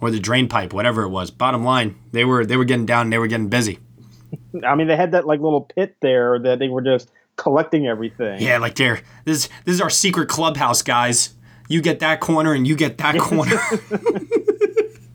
or 0.00 0.10
the 0.10 0.20
drain 0.20 0.48
pipe, 0.48 0.72
whatever 0.72 1.02
it 1.02 1.08
was. 1.10 1.30
Bottom 1.30 1.64
line, 1.64 1.96
they 2.12 2.24
were 2.24 2.46
they 2.46 2.56
were 2.56 2.64
getting 2.64 2.86
down, 2.86 3.02
and 3.06 3.12
they 3.12 3.18
were 3.18 3.26
getting 3.26 3.48
busy. 3.48 3.78
I 4.64 4.74
mean, 4.74 4.86
they 4.86 4.96
had 4.96 5.12
that 5.12 5.26
like 5.26 5.40
little 5.40 5.62
pit 5.62 5.96
there 6.00 6.38
that 6.38 6.58
they 6.58 6.68
were 6.68 6.82
just 6.82 7.10
collecting 7.36 7.86
everything. 7.86 8.40
Yeah, 8.40 8.56
like 8.58 8.76
there. 8.76 9.00
This 9.26 9.48
this 9.66 9.74
is 9.74 9.80
our 9.82 9.90
secret 9.90 10.28
clubhouse, 10.30 10.80
guys. 10.80 11.34
You 11.68 11.80
get 11.80 12.00
that 12.00 12.20
corner, 12.20 12.52
and 12.52 12.66
you 12.66 12.76
get 12.76 12.98
that 12.98 13.18
corner. 13.20 13.60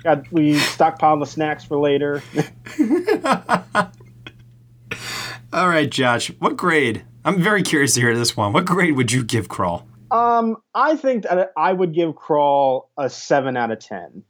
Got, 0.03 0.31
we 0.31 0.55
stockpiled 0.55 1.19
the 1.19 1.25
snacks 1.25 1.63
for 1.63 1.77
later. 1.77 2.23
All 5.53 5.67
right, 5.67 5.89
Josh. 5.89 6.29
What 6.39 6.57
grade? 6.57 7.03
I'm 7.23 7.41
very 7.41 7.61
curious 7.61 7.93
to 7.95 8.01
hear 8.01 8.17
this 8.17 8.35
one. 8.35 8.51
What 8.53 8.65
grade 8.65 8.95
would 8.95 9.11
you 9.11 9.23
give 9.23 9.47
Crawl? 9.47 9.85
Um, 10.09 10.57
I 10.73 10.95
think 10.95 11.23
that 11.23 11.51
I 11.55 11.71
would 11.71 11.93
give 11.93 12.15
Crawl 12.15 12.89
a 12.97 13.09
seven 13.09 13.55
out 13.55 13.71
of 13.71 13.79
ten. 13.79 14.23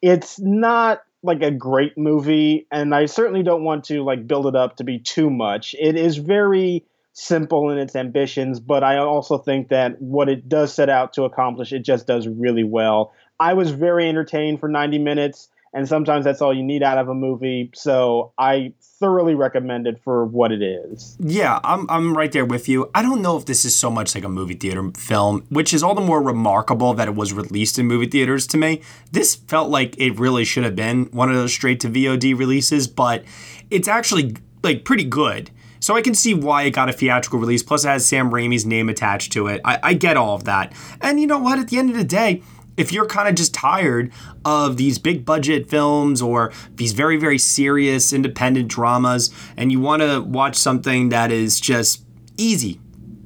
It's 0.00 0.38
not 0.38 1.02
like 1.22 1.42
a 1.42 1.50
great 1.50 1.98
movie, 1.98 2.66
and 2.70 2.94
I 2.94 3.06
certainly 3.06 3.42
don't 3.42 3.64
want 3.64 3.84
to 3.86 4.04
like 4.04 4.26
build 4.26 4.46
it 4.46 4.54
up 4.54 4.76
to 4.76 4.84
be 4.84 4.98
too 4.98 5.28
much. 5.28 5.74
It 5.78 5.96
is 5.96 6.16
very 6.16 6.84
simple 7.16 7.70
in 7.70 7.78
its 7.78 7.96
ambitions, 7.96 8.60
but 8.60 8.84
I 8.84 8.98
also 8.98 9.38
think 9.38 9.68
that 9.70 10.00
what 10.00 10.28
it 10.28 10.48
does 10.48 10.72
set 10.72 10.90
out 10.90 11.14
to 11.14 11.24
accomplish, 11.24 11.72
it 11.72 11.80
just 11.80 12.06
does 12.06 12.28
really 12.28 12.62
well. 12.62 13.12
I 13.40 13.54
was 13.54 13.70
very 13.70 14.06
entertained 14.06 14.60
for 14.60 14.68
90 14.68 14.98
minutes, 14.98 15.48
and 15.72 15.88
sometimes 15.88 16.26
that's 16.26 16.42
all 16.42 16.54
you 16.54 16.62
need 16.62 16.82
out 16.82 16.98
of 16.98 17.08
a 17.08 17.14
movie. 17.14 17.70
So 17.74 18.32
I 18.38 18.74
thoroughly 19.00 19.34
recommend 19.34 19.86
it 19.86 19.98
for 20.04 20.26
what 20.26 20.52
it 20.52 20.62
is. 20.62 21.16
Yeah, 21.18 21.58
I'm 21.64 21.86
I'm 21.88 22.14
right 22.14 22.30
there 22.32 22.44
with 22.44 22.68
you. 22.68 22.90
I 22.94 23.00
don't 23.00 23.22
know 23.22 23.38
if 23.38 23.46
this 23.46 23.64
is 23.64 23.74
so 23.74 23.90
much 23.90 24.14
like 24.14 24.24
a 24.24 24.28
movie 24.28 24.54
theater 24.54 24.90
film, 24.94 25.46
which 25.48 25.72
is 25.72 25.82
all 25.82 25.94
the 25.94 26.02
more 26.02 26.22
remarkable 26.22 26.92
that 26.94 27.08
it 27.08 27.14
was 27.14 27.32
released 27.32 27.78
in 27.78 27.86
movie 27.86 28.06
theaters 28.06 28.46
to 28.48 28.58
me. 28.58 28.82
This 29.12 29.34
felt 29.34 29.70
like 29.70 29.98
it 29.98 30.18
really 30.18 30.44
should 30.44 30.64
have 30.64 30.76
been 30.76 31.06
one 31.06 31.30
of 31.30 31.34
those 31.34 31.52
straight 31.52 31.80
to 31.80 31.88
VOD 31.88 32.38
releases, 32.38 32.86
but 32.86 33.24
it's 33.70 33.88
actually 33.88 34.36
like 34.62 34.84
pretty 34.84 35.04
good. 35.04 35.50
So 35.86 35.94
I 35.94 36.02
can 36.02 36.14
see 36.14 36.34
why 36.34 36.64
it 36.64 36.72
got 36.72 36.88
a 36.88 36.92
theatrical 36.92 37.38
release. 37.38 37.62
Plus, 37.62 37.84
it 37.84 37.88
has 37.88 38.04
Sam 38.04 38.32
Raimi's 38.32 38.66
name 38.66 38.88
attached 38.88 39.30
to 39.34 39.46
it. 39.46 39.60
I, 39.64 39.78
I 39.84 39.94
get 39.94 40.16
all 40.16 40.34
of 40.34 40.42
that. 40.42 40.72
And 41.00 41.20
you 41.20 41.28
know 41.28 41.38
what? 41.38 41.60
At 41.60 41.68
the 41.68 41.78
end 41.78 41.90
of 41.90 41.96
the 41.96 42.02
day, 42.02 42.42
if 42.76 42.92
you're 42.92 43.06
kind 43.06 43.28
of 43.28 43.36
just 43.36 43.54
tired 43.54 44.12
of 44.44 44.78
these 44.78 44.98
big 44.98 45.24
budget 45.24 45.70
films 45.70 46.20
or 46.20 46.52
these 46.74 46.92
very, 46.92 47.16
very 47.16 47.38
serious 47.38 48.12
independent 48.12 48.66
dramas 48.66 49.32
and 49.56 49.70
you 49.70 49.78
want 49.78 50.02
to 50.02 50.22
watch 50.22 50.56
something 50.56 51.10
that 51.10 51.30
is 51.30 51.60
just 51.60 52.04
easy, 52.36 52.80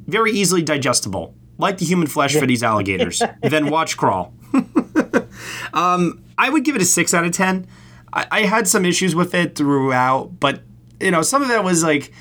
very 0.06 0.30
easily 0.30 0.60
digestible, 0.60 1.34
like 1.56 1.78
the 1.78 1.86
human 1.86 2.08
flesh 2.08 2.36
for 2.36 2.44
these 2.44 2.62
alligators, 2.62 3.22
then 3.42 3.70
watch 3.70 3.96
Crawl. 3.96 4.34
um, 5.72 6.22
I 6.36 6.50
would 6.50 6.66
give 6.66 6.76
it 6.76 6.82
a 6.82 6.84
6 6.84 7.14
out 7.14 7.24
of 7.24 7.32
10. 7.32 7.66
I, 8.12 8.26
I 8.30 8.40
had 8.42 8.68
some 8.68 8.84
issues 8.84 9.14
with 9.14 9.34
it 9.34 9.54
throughout, 9.54 10.38
but 10.38 10.60
you 11.00 11.10
know, 11.10 11.22
some 11.22 11.40
of 11.40 11.48
that 11.48 11.64
was 11.64 11.82
like, 11.82 12.12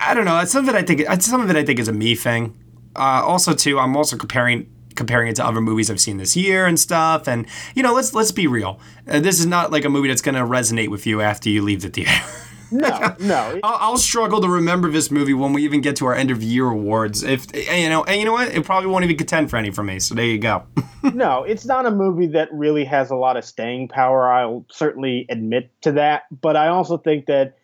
I 0.00 0.14
don't 0.14 0.24
know. 0.24 0.44
Some 0.44 0.68
of 0.68 0.74
it 0.74 0.78
I 0.78 0.82
think 0.82 1.22
some 1.22 1.40
of 1.40 1.50
it 1.50 1.56
I 1.56 1.64
think 1.64 1.78
is 1.78 1.88
a 1.88 1.92
me 1.92 2.14
thing. 2.14 2.56
Uh, 2.96 3.22
also, 3.24 3.54
too, 3.54 3.78
I'm 3.78 3.96
also 3.96 4.16
comparing 4.16 4.68
comparing 4.96 5.28
it 5.28 5.36
to 5.36 5.46
other 5.46 5.60
movies 5.60 5.90
I've 5.90 6.00
seen 6.00 6.16
this 6.16 6.36
year 6.36 6.66
and 6.66 6.78
stuff. 6.78 7.28
And 7.28 7.46
you 7.74 7.82
know, 7.82 7.94
let's 7.94 8.14
let's 8.14 8.32
be 8.32 8.46
real. 8.46 8.80
Uh, 9.08 9.20
this 9.20 9.38
is 9.38 9.46
not 9.46 9.70
like 9.70 9.84
a 9.84 9.88
movie 9.88 10.08
that's 10.08 10.22
going 10.22 10.34
to 10.34 10.42
resonate 10.42 10.88
with 10.88 11.06
you 11.06 11.20
after 11.20 11.48
you 11.48 11.62
leave 11.62 11.82
the 11.82 11.88
theater. 11.88 12.12
No, 12.72 13.16
no. 13.18 13.58
I'll, 13.64 13.78
I'll 13.80 13.96
struggle 13.98 14.40
to 14.40 14.48
remember 14.48 14.90
this 14.90 15.10
movie 15.10 15.34
when 15.34 15.52
we 15.52 15.64
even 15.64 15.80
get 15.80 15.96
to 15.96 16.06
our 16.06 16.14
end 16.14 16.30
of 16.30 16.40
year 16.40 16.66
awards. 16.66 17.22
If 17.22 17.46
you 17.52 17.88
know, 17.88 18.04
and 18.04 18.18
you 18.18 18.24
know 18.24 18.32
what, 18.32 18.48
it 18.48 18.64
probably 18.64 18.88
won't 18.88 19.04
even 19.04 19.16
contend 19.16 19.50
for 19.50 19.56
any 19.56 19.70
for 19.70 19.82
me. 19.82 19.98
So 19.98 20.14
there 20.14 20.24
you 20.24 20.38
go. 20.38 20.62
no, 21.02 21.42
it's 21.42 21.66
not 21.66 21.86
a 21.86 21.90
movie 21.90 22.28
that 22.28 22.48
really 22.52 22.84
has 22.84 23.10
a 23.10 23.16
lot 23.16 23.36
of 23.36 23.44
staying 23.44 23.88
power. 23.88 24.30
I'll 24.30 24.64
certainly 24.70 25.26
admit 25.28 25.72
to 25.82 25.92
that. 25.92 26.24
But 26.30 26.56
I 26.56 26.68
also 26.68 26.96
think 26.96 27.26
that 27.26 27.56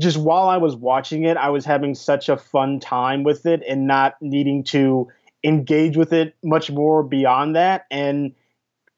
just 0.00 0.16
while 0.16 0.48
I 0.48 0.56
was 0.56 0.74
watching 0.74 1.24
it, 1.24 1.36
I 1.36 1.50
was 1.50 1.64
having 1.64 1.94
such 1.94 2.28
a 2.28 2.36
fun 2.36 2.80
time 2.80 3.22
with 3.22 3.46
it 3.46 3.62
and 3.68 3.86
not 3.86 4.16
needing 4.20 4.64
to 4.64 5.08
engage 5.44 5.96
with 5.96 6.12
it 6.12 6.34
much 6.42 6.70
more 6.70 7.02
beyond 7.02 7.54
that. 7.54 7.86
And 7.90 8.34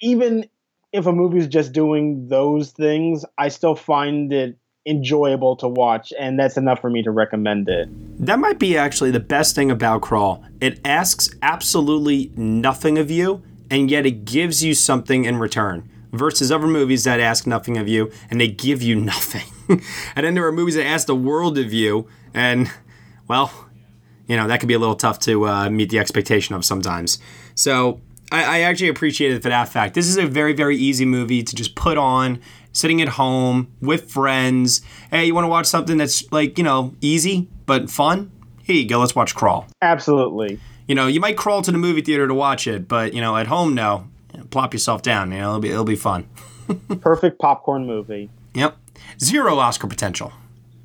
even 0.00 0.48
if 0.92 1.06
a 1.06 1.12
movie 1.12 1.38
is 1.38 1.48
just 1.48 1.72
doing 1.72 2.28
those 2.28 2.70
things, 2.70 3.24
I 3.37 3.48
still 3.48 3.74
find 3.74 4.32
it 4.32 4.56
enjoyable 4.87 5.56
to 5.56 5.68
watch. 5.68 6.12
And 6.18 6.38
that's 6.38 6.56
enough 6.56 6.80
for 6.80 6.88
me 6.88 7.02
to 7.02 7.11
recommend 7.11 7.68
it. 7.68 7.88
That 8.24 8.38
might 8.38 8.59
be 8.59 8.78
actually 8.78 9.11
the 9.11 9.20
best 9.20 9.54
thing 9.54 9.70
about 9.70 10.00
Crawl. 10.00 10.44
It 10.61 10.80
asks 10.85 11.28
absolutely 11.42 12.30
nothing 12.37 12.96
of 12.96 13.11
you, 13.11 13.42
and 13.70 13.90
yet 13.90 14.06
it 14.06 14.24
gives 14.24 14.64
you 14.64 14.74
something 14.74 15.24
in 15.24 15.38
return. 15.38 15.90
Versus 16.12 16.50
other 16.52 16.66
movies 16.66 17.04
that 17.04 17.20
ask 17.20 17.46
nothing 17.46 17.76
of 17.76 17.88
you 17.88 18.10
and 18.30 18.40
they 18.40 18.48
give 18.48 18.82
you 18.82 18.96
nothing. 19.00 19.44
and 19.68 20.24
then 20.24 20.34
there 20.34 20.46
are 20.46 20.52
movies 20.52 20.76
that 20.76 20.86
ask 20.86 21.06
the 21.06 21.16
world 21.16 21.58
of 21.58 21.72
you, 21.72 22.08
and 22.32 22.70
well, 23.28 23.52
you 24.26 24.36
know, 24.36 24.46
that 24.48 24.60
can 24.60 24.68
be 24.68 24.74
a 24.74 24.78
little 24.78 24.94
tough 24.94 25.18
to 25.20 25.46
uh, 25.46 25.70
meet 25.70 25.90
the 25.90 25.98
expectation 25.98 26.54
of 26.54 26.64
sometimes. 26.64 27.18
So 27.54 28.00
I, 28.30 28.58
I 28.58 28.60
actually 28.60 28.88
appreciate 28.88 29.32
it 29.32 29.42
for 29.42 29.48
that 29.48 29.68
fact. 29.68 29.94
This 29.94 30.06
is 30.06 30.16
a 30.16 30.26
very, 30.26 30.52
very 30.52 30.76
easy 30.76 31.04
movie 31.04 31.42
to 31.42 31.54
just 31.54 31.74
put 31.74 31.98
on, 31.98 32.40
sitting 32.72 33.00
at 33.00 33.08
home 33.08 33.72
with 33.80 34.10
friends. 34.10 34.82
Hey, 35.10 35.26
you 35.26 35.34
want 35.34 35.44
to 35.44 35.48
watch 35.48 35.66
something 35.66 35.96
that's 35.96 36.30
like, 36.32 36.58
you 36.58 36.64
know, 36.64 36.94
easy 37.00 37.48
but 37.66 37.90
fun? 37.90 38.30
Here 38.62 38.76
you 38.76 38.88
go, 38.88 38.98
let's 38.98 39.14
watch 39.14 39.34
Crawl. 39.34 39.66
Absolutely. 39.80 40.58
You 40.88 40.94
know, 40.94 41.06
you 41.06 41.20
might 41.20 41.36
crawl 41.36 41.62
to 41.62 41.72
the 41.72 41.78
movie 41.78 42.00
theater 42.00 42.26
to 42.26 42.34
watch 42.34 42.66
it, 42.66 42.88
but, 42.88 43.12
you 43.14 43.20
know, 43.20 43.36
at 43.36 43.46
home, 43.46 43.74
no. 43.74 44.08
Plop 44.44 44.72
yourself 44.72 45.03
down, 45.03 45.33
you 45.33 45.38
know, 45.38 45.49
it'll 45.51 45.61
be, 45.61 45.70
it'll 45.70 45.85
be 45.85 45.96
fun. 45.96 46.29
Perfect 47.01 47.38
popcorn 47.38 47.87
movie. 47.87 48.31
Yep. 48.55 48.77
Zero 49.20 49.59
Oscar 49.59 49.87
potential. 49.87 50.33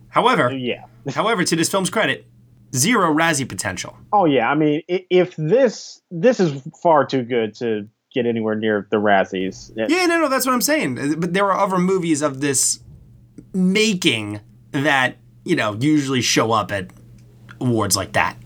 However, 0.10 0.50
uh, 0.50 0.52
Yeah. 0.54 0.86
however, 1.14 1.44
to 1.44 1.56
this 1.56 1.70
film's 1.70 1.90
credit, 1.90 2.26
zero 2.76 3.14
Razzie 3.14 3.48
potential. 3.48 3.98
Oh 4.14 4.26
yeah, 4.26 4.50
I 4.50 4.56
mean, 4.56 4.82
if 4.88 5.36
this 5.38 6.02
this 6.12 6.40
is 6.40 6.62
far 6.82 7.06
too 7.06 7.24
good 7.24 7.56
to 7.56 7.88
get 8.14 8.26
anywhere 8.26 8.56
near 8.56 8.88
the 8.92 8.98
Razzies. 8.98 9.72
Yeah, 9.76 10.06
no, 10.06 10.20
no, 10.20 10.28
that's 10.30 10.46
what 10.46 10.54
I'm 10.54 10.62
saying. 10.62 11.20
But 11.20 11.34
there 11.34 11.50
are 11.52 11.58
other 11.58 11.78
movies 11.78 12.22
of 12.22 12.42
this 12.42 12.80
making 13.54 14.42
that, 14.72 15.16
you 15.46 15.56
know, 15.56 15.78
usually 15.80 16.22
show 16.22 16.52
up 16.52 16.72
at 16.72 16.88
awards 17.60 17.96
like 17.96 18.14
that. 18.14 18.38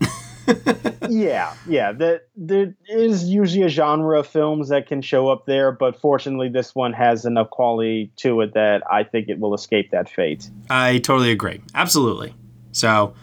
yeah, 1.08 1.54
yeah. 1.66 1.92
That 1.92 2.28
there 2.36 2.74
is 2.88 3.24
usually 3.24 3.64
a 3.64 3.68
genre 3.68 4.20
of 4.20 4.26
films 4.26 4.68
that 4.68 4.86
can 4.86 5.02
show 5.02 5.28
up 5.28 5.46
there, 5.46 5.72
but 5.72 6.00
fortunately, 6.00 6.48
this 6.48 6.74
one 6.74 6.92
has 6.92 7.24
enough 7.24 7.50
quality 7.50 8.10
to 8.16 8.40
it 8.40 8.54
that 8.54 8.82
I 8.90 9.04
think 9.04 9.28
it 9.28 9.38
will 9.38 9.54
escape 9.54 9.90
that 9.90 10.08
fate. 10.08 10.50
I 10.70 10.98
totally 10.98 11.30
agree. 11.30 11.60
Absolutely. 11.74 12.34
So, 12.72 13.14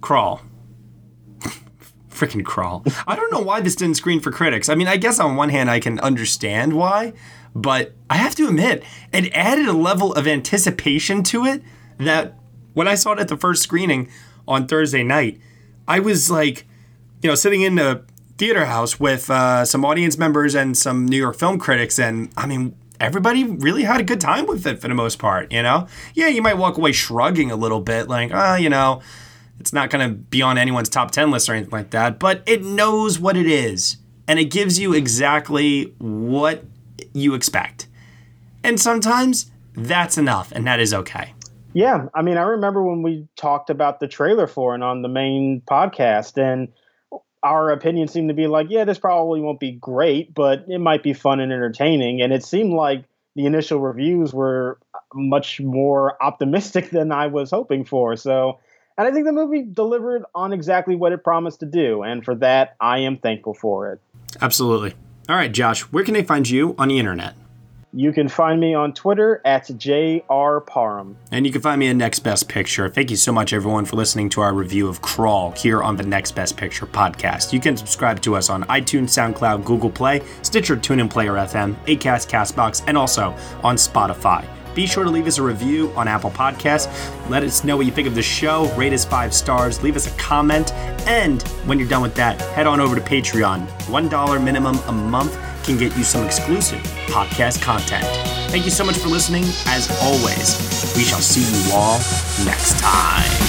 Crawl. 0.00 0.40
Freaking 2.10 2.44
Crawl. 2.44 2.84
I 3.06 3.16
don't 3.16 3.32
know 3.32 3.40
why 3.40 3.60
this 3.60 3.76
didn't 3.76 3.96
screen 3.96 4.20
for 4.20 4.30
critics. 4.30 4.68
I 4.68 4.74
mean, 4.74 4.88
I 4.88 4.96
guess 4.96 5.18
on 5.18 5.36
one 5.36 5.48
hand, 5.48 5.70
I 5.70 5.80
can 5.80 5.98
understand 6.00 6.74
why, 6.74 7.12
but 7.54 7.94
I 8.10 8.16
have 8.16 8.34
to 8.36 8.48
admit, 8.48 8.82
it 9.12 9.32
added 9.32 9.66
a 9.66 9.72
level 9.72 10.12
of 10.12 10.26
anticipation 10.26 11.22
to 11.24 11.44
it 11.46 11.62
that 11.98 12.34
when 12.74 12.86
I 12.86 12.94
saw 12.94 13.12
it 13.12 13.18
at 13.18 13.28
the 13.28 13.36
first 13.36 13.62
screening 13.62 14.10
on 14.46 14.66
Thursday 14.66 15.02
night, 15.02 15.40
I 15.88 16.00
was 16.00 16.30
like, 16.30 16.66
you 17.22 17.28
know, 17.28 17.34
sitting 17.34 17.62
in 17.62 17.78
a 17.78 18.02
theater 18.38 18.66
house 18.66 19.00
with 19.00 19.30
uh, 19.30 19.64
some 19.64 19.84
audience 19.84 20.18
members 20.18 20.54
and 20.54 20.76
some 20.76 21.06
New 21.06 21.16
York 21.16 21.36
film 21.36 21.58
critics, 21.58 21.98
and 21.98 22.30
I 22.36 22.46
mean, 22.46 22.76
everybody 23.00 23.44
really 23.44 23.84
had 23.84 24.00
a 24.00 24.04
good 24.04 24.20
time 24.20 24.46
with 24.46 24.66
it 24.66 24.80
for 24.80 24.88
the 24.88 24.94
most 24.94 25.18
part. 25.18 25.50
You 25.52 25.62
know, 25.62 25.86
yeah, 26.14 26.28
you 26.28 26.42
might 26.42 26.58
walk 26.58 26.76
away 26.76 26.92
shrugging 26.92 27.50
a 27.50 27.56
little 27.56 27.80
bit, 27.80 28.08
like, 28.08 28.30
ah, 28.34 28.52
oh, 28.52 28.56
you 28.56 28.68
know, 28.68 29.00
it's 29.58 29.72
not 29.72 29.90
going 29.90 30.06
to 30.06 30.14
be 30.14 30.42
on 30.42 30.58
anyone's 30.58 30.88
top 30.88 31.10
ten 31.12 31.30
list 31.30 31.48
or 31.48 31.54
anything 31.54 31.72
like 31.72 31.90
that, 31.90 32.18
but 32.18 32.42
it 32.46 32.62
knows 32.62 33.18
what 33.18 33.36
it 33.36 33.46
is, 33.46 33.96
and 34.28 34.38
it 34.38 34.46
gives 34.46 34.78
you 34.78 34.92
exactly 34.92 35.94
what 35.98 36.64
you 37.14 37.34
expect, 37.34 37.86
and 38.62 38.78
sometimes 38.78 39.50
that's 39.74 40.18
enough, 40.18 40.52
and 40.52 40.66
that 40.66 40.80
is 40.80 40.92
okay. 40.92 41.32
Yeah, 41.76 42.06
I 42.14 42.22
mean, 42.22 42.38
I 42.38 42.42
remember 42.42 42.82
when 42.82 43.02
we 43.02 43.28
talked 43.36 43.68
about 43.68 44.00
the 44.00 44.08
trailer 44.08 44.46
for 44.46 44.74
it 44.74 44.82
on 44.82 45.02
the 45.02 45.10
main 45.10 45.60
podcast, 45.70 46.38
and 46.42 46.68
our 47.42 47.70
opinion 47.70 48.08
seemed 48.08 48.30
to 48.30 48.34
be 48.34 48.46
like, 48.46 48.68
yeah, 48.70 48.84
this 48.84 48.98
probably 48.98 49.42
won't 49.42 49.60
be 49.60 49.72
great, 49.72 50.32
but 50.34 50.64
it 50.68 50.78
might 50.78 51.02
be 51.02 51.12
fun 51.12 51.38
and 51.38 51.52
entertaining. 51.52 52.22
And 52.22 52.32
it 52.32 52.42
seemed 52.46 52.72
like 52.72 53.04
the 53.34 53.44
initial 53.44 53.78
reviews 53.78 54.32
were 54.32 54.78
much 55.12 55.60
more 55.60 56.16
optimistic 56.22 56.88
than 56.92 57.12
I 57.12 57.26
was 57.26 57.50
hoping 57.50 57.84
for. 57.84 58.16
So, 58.16 58.58
and 58.96 59.06
I 59.06 59.10
think 59.10 59.26
the 59.26 59.32
movie 59.32 59.62
delivered 59.70 60.24
on 60.34 60.54
exactly 60.54 60.96
what 60.96 61.12
it 61.12 61.22
promised 61.22 61.60
to 61.60 61.66
do. 61.66 62.02
And 62.02 62.24
for 62.24 62.36
that, 62.36 62.76
I 62.80 63.00
am 63.00 63.18
thankful 63.18 63.52
for 63.52 63.92
it. 63.92 64.00
Absolutely. 64.40 64.94
All 65.28 65.36
right, 65.36 65.52
Josh, 65.52 65.82
where 65.82 66.04
can 66.04 66.14
they 66.14 66.24
find 66.24 66.48
you 66.48 66.74
on 66.78 66.88
the 66.88 66.98
internet? 66.98 67.34
You 67.92 68.12
can 68.12 68.28
find 68.28 68.60
me 68.60 68.74
on 68.74 68.92
Twitter 68.92 69.40
at 69.44 69.64
JRParham. 69.68 71.14
And 71.30 71.46
you 71.46 71.52
can 71.52 71.62
find 71.62 71.78
me 71.78 71.88
at 71.88 71.96
Next 71.96 72.18
Best 72.18 72.48
Picture. 72.48 72.88
Thank 72.88 73.10
you 73.10 73.16
so 73.16 73.32
much, 73.32 73.52
everyone, 73.52 73.84
for 73.84 73.96
listening 73.96 74.28
to 74.30 74.40
our 74.40 74.52
review 74.52 74.88
of 74.88 75.00
Crawl 75.02 75.52
here 75.52 75.82
on 75.82 75.96
the 75.96 76.02
Next 76.02 76.32
Best 76.32 76.56
Picture 76.56 76.86
podcast. 76.86 77.52
You 77.52 77.60
can 77.60 77.76
subscribe 77.76 78.20
to 78.22 78.34
us 78.34 78.50
on 78.50 78.64
iTunes, 78.64 79.10
SoundCloud, 79.10 79.64
Google 79.64 79.90
Play, 79.90 80.20
Stitcher, 80.42 80.76
TuneIn 80.76 81.08
Player 81.08 81.34
FM, 81.34 81.74
Acast, 81.86 82.28
Castbox, 82.28 82.82
and 82.86 82.98
also 82.98 83.30
on 83.62 83.76
Spotify. 83.76 84.46
Be 84.74 84.86
sure 84.86 85.04
to 85.04 85.10
leave 85.10 85.26
us 85.26 85.38
a 85.38 85.42
review 85.42 85.90
on 85.96 86.06
Apple 86.06 86.30
Podcasts. 86.30 86.90
Let 87.30 87.44
us 87.44 87.64
know 87.64 87.78
what 87.78 87.86
you 87.86 87.92
think 87.92 88.08
of 88.08 88.14
the 88.14 88.22
show. 88.22 88.70
Rate 88.74 88.92
us 88.92 89.06
five 89.06 89.32
stars. 89.32 89.82
Leave 89.82 89.96
us 89.96 90.06
a 90.06 90.18
comment. 90.18 90.70
And 91.06 91.40
when 91.64 91.78
you're 91.78 91.88
done 91.88 92.02
with 92.02 92.14
that, 92.16 92.38
head 92.52 92.66
on 92.66 92.78
over 92.78 92.94
to 92.94 93.00
Patreon. 93.00 93.66
$1 93.66 94.44
minimum 94.44 94.76
a 94.86 94.92
month 94.92 95.34
can 95.66 95.76
get 95.76 95.96
you 95.96 96.04
some 96.04 96.24
exclusive 96.24 96.80
podcast 97.08 97.60
content. 97.60 98.06
Thank 98.50 98.64
you 98.64 98.70
so 98.70 98.84
much 98.84 98.96
for 98.98 99.08
listening. 99.08 99.42
As 99.66 99.90
always, 100.00 100.94
we 100.96 101.02
shall 101.02 101.20
see 101.20 101.42
you 101.42 101.74
all 101.74 101.98
next 102.44 102.78
time. 102.78 103.45